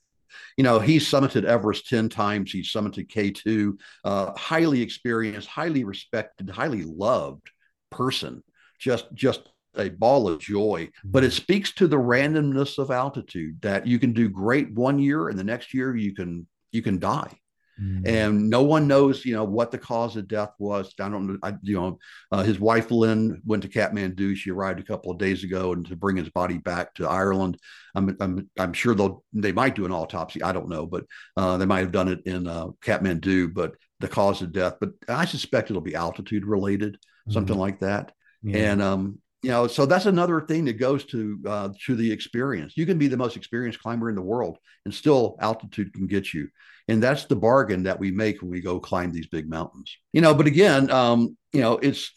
you 0.56 0.64
know, 0.64 0.80
he's 0.80 1.10
summited 1.10 1.46
Everest 1.46 1.88
10 1.88 2.10
times. 2.10 2.52
He's 2.52 2.72
summited 2.72 3.10
K2, 3.10 3.78
uh, 4.04 4.32
highly 4.38 4.82
experienced, 4.82 5.48
highly 5.48 5.84
respected, 5.84 6.50
highly 6.50 6.84
loved 6.84 7.50
person 7.92 8.44
just 8.78 9.14
just 9.14 9.50
a 9.76 9.90
ball 9.90 10.28
of 10.28 10.40
joy 10.40 10.90
but 11.04 11.24
it 11.24 11.32
speaks 11.32 11.72
to 11.72 11.88
the 11.88 11.98
randomness 11.98 12.78
of 12.78 12.90
altitude 12.90 13.62
that 13.62 13.86
you 13.86 14.00
can 14.00 14.12
do 14.12 14.28
great 14.28 14.72
one 14.74 14.98
year 14.98 15.30
and 15.30 15.38
the 15.38 15.44
next 15.44 15.74
year 15.74 15.96
you 15.96 16.14
can 16.14 16.48
you 16.72 16.82
can 16.82 17.00
die. 17.00 17.34
Mm-hmm. 17.80 18.08
and 18.08 18.50
no 18.50 18.64
one 18.64 18.88
knows 18.88 19.24
you 19.24 19.36
know 19.36 19.44
what 19.44 19.70
the 19.70 19.78
cause 19.78 20.16
of 20.16 20.28
death 20.28 20.50
was. 20.58 20.96
I 21.00 21.10
don't 21.10 21.28
know 21.28 21.38
I, 21.44 21.54
you 21.62 21.80
know 21.80 22.00
uh, 22.32 22.42
his 22.42 22.60
wife 22.60 22.90
lynn 22.90 23.40
went 23.46 23.62
to 23.62 23.70
kathmandu. 23.70 24.36
She 24.36 24.50
arrived 24.50 24.80
a 24.80 24.84
couple 24.84 25.12
of 25.12 25.20
days 25.20 25.44
ago 25.44 25.74
and 25.74 25.86
to 25.86 25.96
bring 25.96 26.18
his 26.18 26.30
body 26.30 26.58
back 26.58 26.96
to 26.96 27.08
ireland. 27.08 27.60
I'm 27.94 28.18
i'm, 28.20 28.50
I'm 28.58 28.74
sure 28.74 28.96
they'll 28.96 29.24
they 29.32 29.52
might 29.52 29.76
do 29.76 29.86
an 29.86 29.92
autopsy. 29.92 30.42
I 30.42 30.54
don't 30.54 30.70
know 30.70 30.88
but 30.88 31.06
uh, 31.36 31.58
they 31.58 31.68
might 31.68 31.82
have 31.82 31.92
done 31.92 32.08
it 32.08 32.26
in 32.26 32.48
uh, 32.48 32.70
kathmandu 32.82 33.54
but 33.54 33.76
the 34.00 34.08
cause 34.08 34.42
of 34.42 34.52
death 34.52 34.78
but 34.80 34.90
i 35.08 35.26
suspect 35.26 35.70
it'll 35.70 35.82
be 35.82 35.94
altitude 35.94 36.48
related 36.48 36.94
mm-hmm. 36.94 37.34
something 37.34 37.58
like 37.60 37.80
that 37.82 38.12
yeah. 38.44 38.72
And 38.72 38.82
um, 38.82 39.20
you 39.44 39.50
know, 39.50 39.68
so 39.68 39.86
that's 39.86 40.06
another 40.08 40.42
thing 40.42 40.66
that 40.66 40.74
goes 40.74 41.06
to 41.06 41.40
uh, 41.48 41.70
to 41.86 41.96
the 41.96 42.12
experience. 42.12 42.74
You 42.76 42.86
can 42.86 42.98
be 42.98 43.08
the 43.08 43.18
most 43.18 43.38
experienced 43.38 43.82
climber 43.82 44.10
in 44.10 44.16
the 44.16 44.22
world, 44.22 44.58
and 44.86 44.94
still 44.94 45.38
altitude 45.40 45.94
can 45.94 46.08
get 46.08 46.34
you. 46.34 46.50
And 46.88 47.04
that's 47.04 47.26
the 47.26 47.36
bargain 47.36 47.84
that 47.84 48.00
we 48.00 48.12
make 48.12 48.42
when 48.42 48.50
we 48.50 48.62
go 48.62 48.80
climb 48.80 49.12
these 49.12 49.28
big 49.28 49.50
mountains. 49.50 49.96
You 50.14 50.22
know, 50.22 50.34
but 50.34 50.48
again, 50.48 50.90
um, 50.90 51.38
you 51.52 51.62
know, 51.62 51.78
it's 51.78 52.14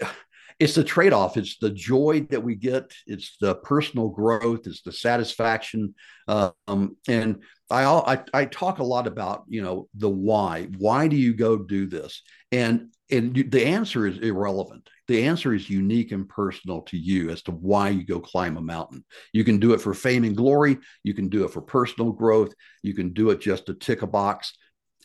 it's 0.60 0.74
the 0.74 0.84
trade-off 0.84 1.36
it's 1.36 1.56
the 1.56 1.70
joy 1.70 2.20
that 2.30 2.42
we 2.42 2.54
get 2.54 2.92
it's 3.06 3.36
the 3.40 3.54
personal 3.56 4.08
growth 4.08 4.66
it's 4.66 4.82
the 4.82 4.92
satisfaction 4.92 5.94
um, 6.28 6.96
and 7.08 7.42
I, 7.70 7.84
I, 7.84 8.22
I 8.34 8.44
talk 8.44 8.78
a 8.78 8.84
lot 8.84 9.06
about 9.06 9.44
you 9.48 9.62
know 9.62 9.88
the 9.94 10.10
why 10.10 10.68
why 10.76 11.08
do 11.08 11.16
you 11.16 11.34
go 11.34 11.56
do 11.56 11.86
this 11.86 12.22
and 12.52 12.88
and 13.10 13.34
the 13.34 13.64
answer 13.64 14.06
is 14.06 14.18
irrelevant 14.18 14.88
the 15.10 15.24
answer 15.24 15.52
is 15.52 15.68
unique 15.68 16.12
and 16.12 16.28
personal 16.28 16.82
to 16.82 16.96
you 16.96 17.30
as 17.30 17.42
to 17.42 17.50
why 17.50 17.88
you 17.88 18.04
go 18.04 18.20
climb 18.20 18.56
a 18.56 18.60
mountain. 18.60 19.04
You 19.32 19.42
can 19.42 19.58
do 19.58 19.72
it 19.72 19.80
for 19.80 19.92
fame 19.92 20.22
and 20.22 20.36
glory. 20.36 20.78
You 21.02 21.14
can 21.14 21.28
do 21.28 21.44
it 21.44 21.50
for 21.50 21.60
personal 21.60 22.12
growth. 22.12 22.54
You 22.84 22.94
can 22.94 23.12
do 23.12 23.30
it 23.30 23.40
just 23.40 23.66
to 23.66 23.74
tick 23.74 24.02
a 24.02 24.06
box. 24.06 24.52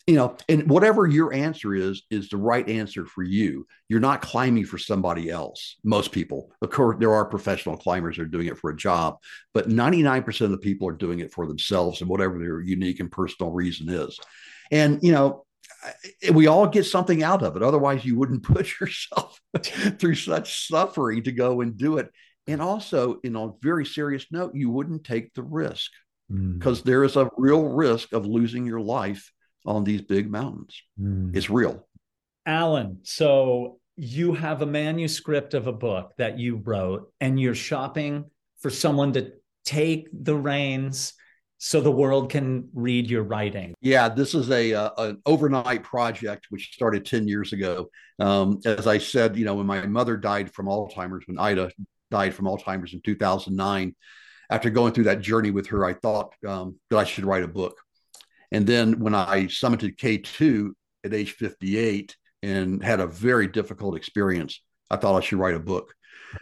You 0.06 0.14
know, 0.14 0.36
and 0.48 0.70
whatever 0.70 1.08
your 1.08 1.32
answer 1.32 1.74
is, 1.74 2.04
is 2.08 2.28
the 2.28 2.36
right 2.36 2.68
answer 2.68 3.04
for 3.04 3.24
you. 3.24 3.66
You're 3.88 3.98
not 3.98 4.22
climbing 4.22 4.66
for 4.66 4.78
somebody 4.78 5.28
else. 5.28 5.74
Most 5.82 6.12
people, 6.12 6.52
of 6.62 6.70
course, 6.70 6.98
there 7.00 7.12
are 7.12 7.24
professional 7.24 7.76
climbers 7.76 8.16
that 8.16 8.22
are 8.22 8.26
doing 8.26 8.46
it 8.46 8.58
for 8.58 8.70
a 8.70 8.76
job, 8.76 9.16
but 9.54 9.68
99% 9.68 10.40
of 10.42 10.52
the 10.52 10.58
people 10.58 10.86
are 10.86 10.92
doing 10.92 11.18
it 11.18 11.32
for 11.32 11.48
themselves 11.48 12.00
and 12.00 12.08
whatever 12.08 12.38
their 12.38 12.60
unique 12.60 13.00
and 13.00 13.10
personal 13.10 13.50
reason 13.50 13.88
is. 13.88 14.20
And, 14.70 15.02
you 15.02 15.10
know, 15.10 15.45
we 16.32 16.46
all 16.46 16.66
get 16.66 16.84
something 16.84 17.22
out 17.22 17.42
of 17.42 17.56
it. 17.56 17.62
Otherwise, 17.62 18.04
you 18.04 18.16
wouldn't 18.16 18.42
put 18.54 18.80
yourself 18.80 19.40
through 19.98 20.14
such 20.14 20.68
suffering 20.68 21.22
to 21.24 21.32
go 21.32 21.60
and 21.60 21.76
do 21.76 21.98
it. 21.98 22.10
And 22.46 22.62
also, 22.62 23.18
in 23.24 23.34
a 23.34 23.50
very 23.60 23.84
serious 23.84 24.26
note, 24.30 24.54
you 24.54 24.70
wouldn't 24.70 25.04
take 25.04 25.34
the 25.34 25.42
risk 25.42 25.90
because 26.28 26.82
mm. 26.82 26.84
there 26.84 27.04
is 27.04 27.16
a 27.16 27.30
real 27.36 27.64
risk 27.64 28.12
of 28.12 28.26
losing 28.26 28.66
your 28.66 28.80
life 28.80 29.32
on 29.64 29.84
these 29.84 30.02
big 30.02 30.30
mountains. 30.30 30.80
Mm. 31.00 31.34
It's 31.34 31.50
real. 31.50 31.86
Alan, 32.44 33.00
so 33.02 33.80
you 33.96 34.34
have 34.34 34.62
a 34.62 34.66
manuscript 34.66 35.54
of 35.54 35.66
a 35.66 35.72
book 35.72 36.12
that 36.18 36.38
you 36.38 36.56
wrote, 36.56 37.10
and 37.20 37.40
you're 37.40 37.54
shopping 37.54 38.26
for 38.58 38.70
someone 38.70 39.12
to 39.14 39.32
take 39.64 40.08
the 40.12 40.36
reins 40.36 41.14
so 41.58 41.80
the 41.80 41.90
world 41.90 42.30
can 42.30 42.68
read 42.74 43.08
your 43.08 43.22
writing? 43.22 43.74
Yeah, 43.80 44.08
this 44.08 44.34
is 44.34 44.50
a, 44.50 44.74
uh, 44.74 44.90
an 44.98 45.22
overnight 45.24 45.82
project 45.82 46.46
which 46.50 46.72
started 46.72 47.06
10 47.06 47.26
years 47.26 47.52
ago. 47.52 47.90
Um, 48.18 48.60
as 48.64 48.86
I 48.86 48.98
said, 48.98 49.36
you 49.36 49.44
know, 49.44 49.54
when 49.54 49.66
my 49.66 49.86
mother 49.86 50.16
died 50.16 50.52
from 50.52 50.66
Alzheimer's, 50.66 51.26
when 51.26 51.38
Ida 51.38 51.70
died 52.10 52.34
from 52.34 52.46
Alzheimer's 52.46 52.92
in 52.92 53.00
2009, 53.00 53.94
after 54.50 54.70
going 54.70 54.92
through 54.92 55.04
that 55.04 55.20
journey 55.22 55.50
with 55.50 55.68
her, 55.68 55.84
I 55.84 55.94
thought 55.94 56.34
um, 56.46 56.76
that 56.90 56.98
I 56.98 57.04
should 57.04 57.24
write 57.24 57.42
a 57.42 57.48
book. 57.48 57.78
And 58.52 58.66
then 58.66 59.00
when 59.00 59.14
I 59.14 59.46
summited 59.46 59.96
K2 59.96 60.70
at 61.04 61.14
age 61.14 61.32
58 61.32 62.16
and 62.42 62.82
had 62.82 63.00
a 63.00 63.06
very 63.06 63.48
difficult 63.48 63.96
experience, 63.96 64.62
I 64.90 64.96
thought 64.96 65.16
I 65.16 65.24
should 65.24 65.38
write 65.38 65.54
a 65.54 65.60
book. 65.60 65.94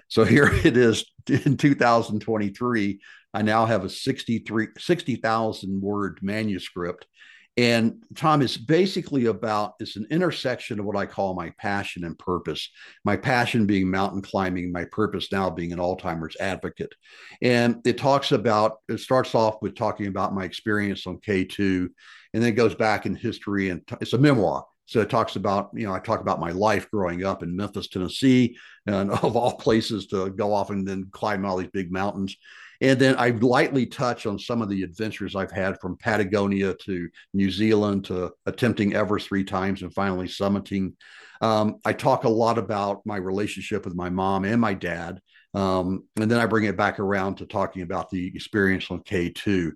So 0.09 0.24
here 0.24 0.50
it 0.53 0.77
is 0.77 1.05
in 1.29 1.57
2023. 1.57 3.00
I 3.35 3.42
now 3.42 3.66
have 3.66 3.85
a 3.85 3.90
63 3.90 4.68
60,000 4.79 5.83
word 5.83 6.20
manuscript 6.23 7.07
And 7.57 8.03
Tom 8.16 8.42
is 8.42 8.57
basically 8.57 9.27
about 9.27 9.75
it's 9.81 9.97
an 9.97 10.07
intersection 10.11 10.81
of 10.81 10.87
what 10.87 10.97
I 10.97 11.07
call 11.07 11.35
my 11.35 11.51
passion 11.59 12.05
and 12.05 12.18
purpose. 12.18 12.70
My 13.05 13.16
passion 13.16 13.66
being 13.66 13.90
mountain 13.90 14.23
climbing, 14.23 14.73
my 14.73 14.87
purpose 14.87 15.31
now 15.31 15.51
being 15.51 15.73
an 15.73 15.79
Alzheimer's 15.79 16.37
advocate. 16.40 16.92
And 17.42 17.81
it 17.87 17.99
talks 17.99 18.33
about 18.33 18.79
it 18.88 19.01
starts 19.01 19.35
off 19.35 19.57
with 19.62 19.77
talking 19.77 20.09
about 20.09 20.35
my 20.35 20.44
experience 20.44 21.07
on 21.07 21.18
K2 21.18 21.88
and 22.35 22.42
then 22.42 22.51
it 22.51 22.57
goes 22.57 22.75
back 22.75 23.07
in 23.07 23.14
history 23.14 23.70
and 23.70 23.87
t- 23.87 23.97
it's 24.01 24.12
a 24.12 24.18
memoir. 24.18 24.66
So 24.87 25.01
it 25.01 25.09
talks 25.09 25.37
about, 25.37 25.70
you 25.75 25.87
know, 25.87 25.94
I 25.94 25.99
talk 26.01 26.20
about 26.20 26.40
my 26.40 26.51
life 26.51 26.90
growing 26.90 27.25
up 27.25 27.42
in 27.42 27.57
Memphis, 27.57 27.88
Tennessee, 27.88 28.57
and 28.87 29.11
of 29.23 29.37
all 29.37 29.57
places 29.57 30.09
to 30.09 30.31
go 30.31 30.53
off 30.53 30.70
and 30.70 30.87
then 30.87 31.09
climb 31.12 31.44
all 31.47 31.57
these 31.57 31.70
big 31.73 31.92
mountains. 31.92 32.37
And 32.85 33.01
then 33.01 33.14
I 33.18 33.31
lightly 33.31 33.87
touch 33.87 34.27
on 34.27 34.38
some 34.38 34.61
of 34.61 34.68
the 34.68 34.83
adventures 34.83 35.35
I've 35.35 35.51
had 35.51 35.81
from 35.81 35.97
Patagonia 35.97 36.75
to 36.85 37.09
New 37.33 37.51
Zealand 37.51 38.05
to 38.07 38.31
attempting 38.44 38.94
Everest 38.94 39.27
three 39.27 39.42
times 39.42 39.81
and 39.81 39.94
finally 39.94 40.29
summiting. 40.29 40.92
Um, 41.40 41.77
I 41.87 41.94
talk 41.94 42.25
a 42.25 42.29
lot 42.29 42.59
about 42.59 43.01
my 43.07 43.16
relationship 43.16 43.87
with 43.87 43.94
my 43.94 44.11
mom 44.11 44.44
and 44.44 44.61
my 44.61 44.75
dad. 44.75 45.23
Um, 45.55 46.05
and 46.16 46.31
then 46.31 46.38
I 46.38 46.44
bring 46.44 46.64
it 46.64 46.77
back 46.77 47.01
around 47.01 47.37
to 47.37 47.47
talking 47.47 47.81
about 47.81 48.11
the 48.11 48.27
experience 48.27 48.90
on 48.90 49.01
K2. 49.01 49.73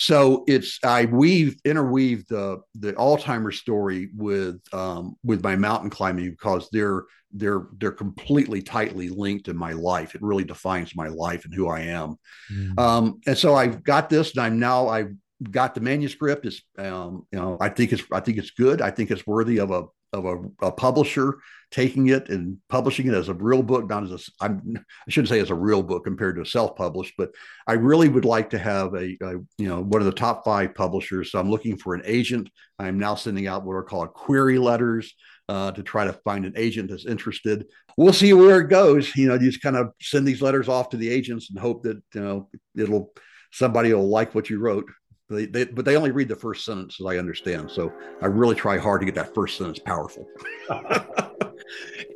So 0.00 0.44
it's 0.46 0.78
I 0.84 1.06
weave 1.06 1.56
interweave 1.64 2.28
the 2.28 2.60
the 2.76 2.92
Alzheimer's 2.92 3.58
story 3.58 4.10
with 4.14 4.60
um, 4.72 5.16
with 5.24 5.42
my 5.42 5.56
mountain 5.56 5.90
climbing 5.90 6.30
because 6.30 6.68
they're 6.70 7.02
they're 7.32 7.66
they're 7.78 7.90
completely 7.90 8.62
tightly 8.62 9.08
linked 9.08 9.48
in 9.48 9.56
my 9.56 9.72
life. 9.72 10.14
It 10.14 10.22
really 10.22 10.44
defines 10.44 10.94
my 10.94 11.08
life 11.08 11.44
and 11.44 11.52
who 11.52 11.66
I 11.66 11.80
am. 11.80 12.16
Mm. 12.48 12.78
Um, 12.78 13.20
and 13.26 13.36
so 13.36 13.56
I've 13.56 13.82
got 13.82 14.08
this, 14.08 14.36
and 14.36 14.44
I'm 14.44 14.60
now 14.60 14.86
I've 14.86 15.12
got 15.50 15.74
the 15.74 15.80
manuscript. 15.80 16.46
It's 16.46 16.62
um, 16.78 17.26
you 17.32 17.40
know 17.40 17.56
I 17.60 17.68
think 17.68 17.92
it's 17.92 18.04
I 18.12 18.20
think 18.20 18.38
it's 18.38 18.52
good. 18.52 18.80
I 18.80 18.92
think 18.92 19.10
it's 19.10 19.26
worthy 19.26 19.58
of 19.58 19.72
a 19.72 19.86
of 20.12 20.24
a, 20.26 20.66
a, 20.66 20.72
publisher 20.72 21.38
taking 21.70 22.08
it 22.08 22.30
and 22.30 22.58
publishing 22.68 23.06
it 23.06 23.14
as 23.14 23.28
a 23.28 23.34
real 23.34 23.62
book, 23.62 23.88
not 23.88 24.04
as 24.04 24.12
a, 24.12 24.44
I'm, 24.44 24.74
I 24.76 25.10
shouldn't 25.10 25.28
say 25.28 25.40
as 25.40 25.50
a 25.50 25.54
real 25.54 25.82
book 25.82 26.04
compared 26.04 26.36
to 26.36 26.44
self-published, 26.44 27.14
but 27.18 27.30
I 27.66 27.74
really 27.74 28.08
would 28.08 28.24
like 28.24 28.50
to 28.50 28.58
have 28.58 28.94
a, 28.94 29.16
a, 29.22 29.32
you 29.58 29.68
know, 29.68 29.82
one 29.82 30.00
of 30.00 30.06
the 30.06 30.12
top 30.12 30.44
five 30.44 30.74
publishers. 30.74 31.30
So 31.30 31.38
I'm 31.38 31.50
looking 31.50 31.76
for 31.76 31.94
an 31.94 32.02
agent. 32.04 32.48
I'm 32.78 32.98
now 32.98 33.14
sending 33.14 33.46
out 33.46 33.64
what 33.64 33.74
are 33.74 33.82
called 33.82 34.14
query 34.14 34.58
letters 34.58 35.14
uh, 35.48 35.72
to 35.72 35.82
try 35.82 36.04
to 36.04 36.12
find 36.12 36.46
an 36.46 36.54
agent 36.56 36.90
that's 36.90 37.06
interested. 37.06 37.66
We'll 37.96 38.12
see 38.12 38.32
where 38.32 38.60
it 38.60 38.68
goes. 38.68 39.14
You 39.14 39.28
know, 39.28 39.34
you 39.34 39.50
just 39.50 39.62
kind 39.62 39.76
of 39.76 39.92
send 40.00 40.26
these 40.26 40.42
letters 40.42 40.68
off 40.68 40.90
to 40.90 40.96
the 40.96 41.10
agents 41.10 41.50
and 41.50 41.58
hope 41.58 41.82
that, 41.82 42.00
you 42.14 42.20
know, 42.20 42.48
it'll, 42.76 43.12
somebody 43.52 43.92
will 43.92 44.08
like 44.08 44.34
what 44.34 44.48
you 44.48 44.58
wrote. 44.58 44.86
They, 45.28 45.44
they, 45.44 45.64
but 45.64 45.84
they 45.84 45.96
only 45.96 46.12
read 46.12 46.28
the 46.28 46.36
first 46.36 46.64
sentence, 46.64 46.96
as 47.00 47.06
I 47.06 47.18
understand. 47.18 47.70
So 47.70 47.92
I 48.22 48.26
really 48.26 48.54
try 48.54 48.78
hard 48.78 49.02
to 49.02 49.04
get 49.04 49.14
that 49.16 49.34
first 49.34 49.58
sentence 49.58 49.78
powerful. 49.78 50.26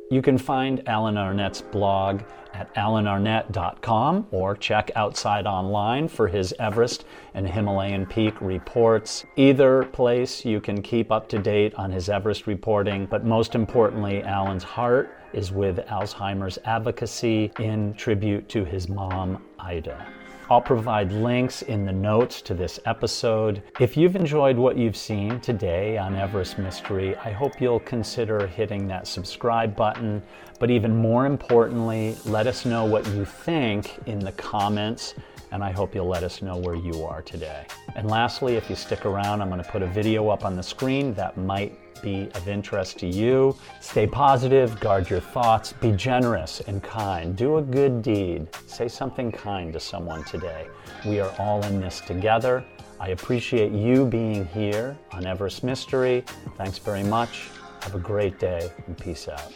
you 0.09 0.21
can 0.21 0.37
find 0.37 0.87
Alan 0.87 1.15
Arnette's 1.15 1.61
blog 1.61 2.21
at 2.53 2.73
alanarnette.com 2.75 4.27
or 4.31 4.55
check 4.55 4.91
Outside 4.95 5.47
Online 5.47 6.07
for 6.07 6.27
his 6.27 6.53
Everest 6.59 7.05
and 7.33 7.47
Himalayan 7.47 8.05
Peak 8.05 8.39
reports. 8.41 9.25
Either 9.35 9.83
place 9.85 10.45
you 10.45 10.61
can 10.61 10.81
keep 10.81 11.11
up 11.11 11.27
to 11.29 11.39
date 11.39 11.73
on 11.75 11.91
his 11.91 12.09
Everest 12.09 12.47
reporting, 12.47 13.05
but 13.05 13.25
most 13.25 13.55
importantly, 13.55 14.23
Alan's 14.23 14.63
heart 14.63 15.17
is 15.33 15.51
with 15.51 15.77
Alzheimer's 15.87 16.59
advocacy 16.65 17.51
in 17.59 17.93
tribute 17.95 18.47
to 18.49 18.63
his 18.63 18.87
mom, 18.87 19.43
Ida. 19.59 20.05
I'll 20.49 20.61
provide 20.61 21.11
links 21.11 21.61
in 21.61 21.85
the 21.85 21.91
notes 21.91 22.41
to 22.43 22.53
this 22.53 22.79
episode. 22.85 23.63
If 23.79 23.95
you've 23.95 24.15
enjoyed 24.15 24.57
what 24.57 24.77
you've 24.77 24.97
seen 24.97 25.39
today 25.39 25.97
on 25.97 26.15
Everest 26.15 26.57
Mystery, 26.57 27.15
I 27.17 27.31
hope 27.31 27.61
you'll 27.61 27.79
consider 27.79 28.47
hitting 28.47 28.87
that 28.87 29.07
subscribe 29.07 29.75
button. 29.75 30.21
But 30.59 30.69
even 30.69 30.95
more 30.95 31.25
importantly, 31.25 32.17
let 32.25 32.47
us 32.47 32.65
know 32.65 32.85
what 32.85 33.07
you 33.07 33.25
think 33.25 33.99
in 34.05 34.19
the 34.19 34.33
comments 34.33 35.15
and 35.53 35.63
I 35.63 35.71
hope 35.71 35.93
you'll 35.93 36.07
let 36.07 36.23
us 36.23 36.41
know 36.41 36.57
where 36.57 36.73
you 36.73 37.05
are 37.05 37.21
today. 37.21 37.67
And 37.95 38.09
lastly, 38.09 38.55
if 38.55 38.71
you 38.71 38.75
stick 38.75 39.05
around, 39.05 39.39
I'm 39.39 39.49
going 39.49 39.63
to 39.63 39.69
put 39.69 39.83
a 39.83 39.87
video 39.87 40.29
up 40.29 40.45
on 40.45 40.55
the 40.55 40.63
screen 40.63 41.13
that 41.13 41.37
might 41.37 41.77
be 42.01 42.29
of 42.35 42.47
interest 42.47 42.99
to 42.99 43.07
you. 43.07 43.55
Stay 43.79 44.07
positive, 44.07 44.79
guard 44.79 45.09
your 45.09 45.19
thoughts, 45.19 45.73
be 45.73 45.91
generous 45.91 46.61
and 46.61 46.81
kind. 46.81 47.35
Do 47.35 47.57
a 47.57 47.61
good 47.61 48.01
deed. 48.01 48.47
Say 48.67 48.87
something 48.87 49.31
kind 49.31 49.71
to 49.73 49.79
someone 49.79 50.23
today. 50.23 50.67
We 51.05 51.19
are 51.19 51.33
all 51.39 51.63
in 51.65 51.79
this 51.79 52.01
together. 52.01 52.63
I 52.99 53.09
appreciate 53.09 53.71
you 53.71 54.05
being 54.05 54.45
here 54.45 54.97
on 55.11 55.25
Everest 55.25 55.63
Mystery. 55.63 56.23
Thanks 56.57 56.77
very 56.77 57.03
much. 57.03 57.49
Have 57.81 57.95
a 57.95 57.99
great 57.99 58.39
day 58.39 58.71
and 58.87 58.97
peace 58.97 59.27
out. 59.27 59.51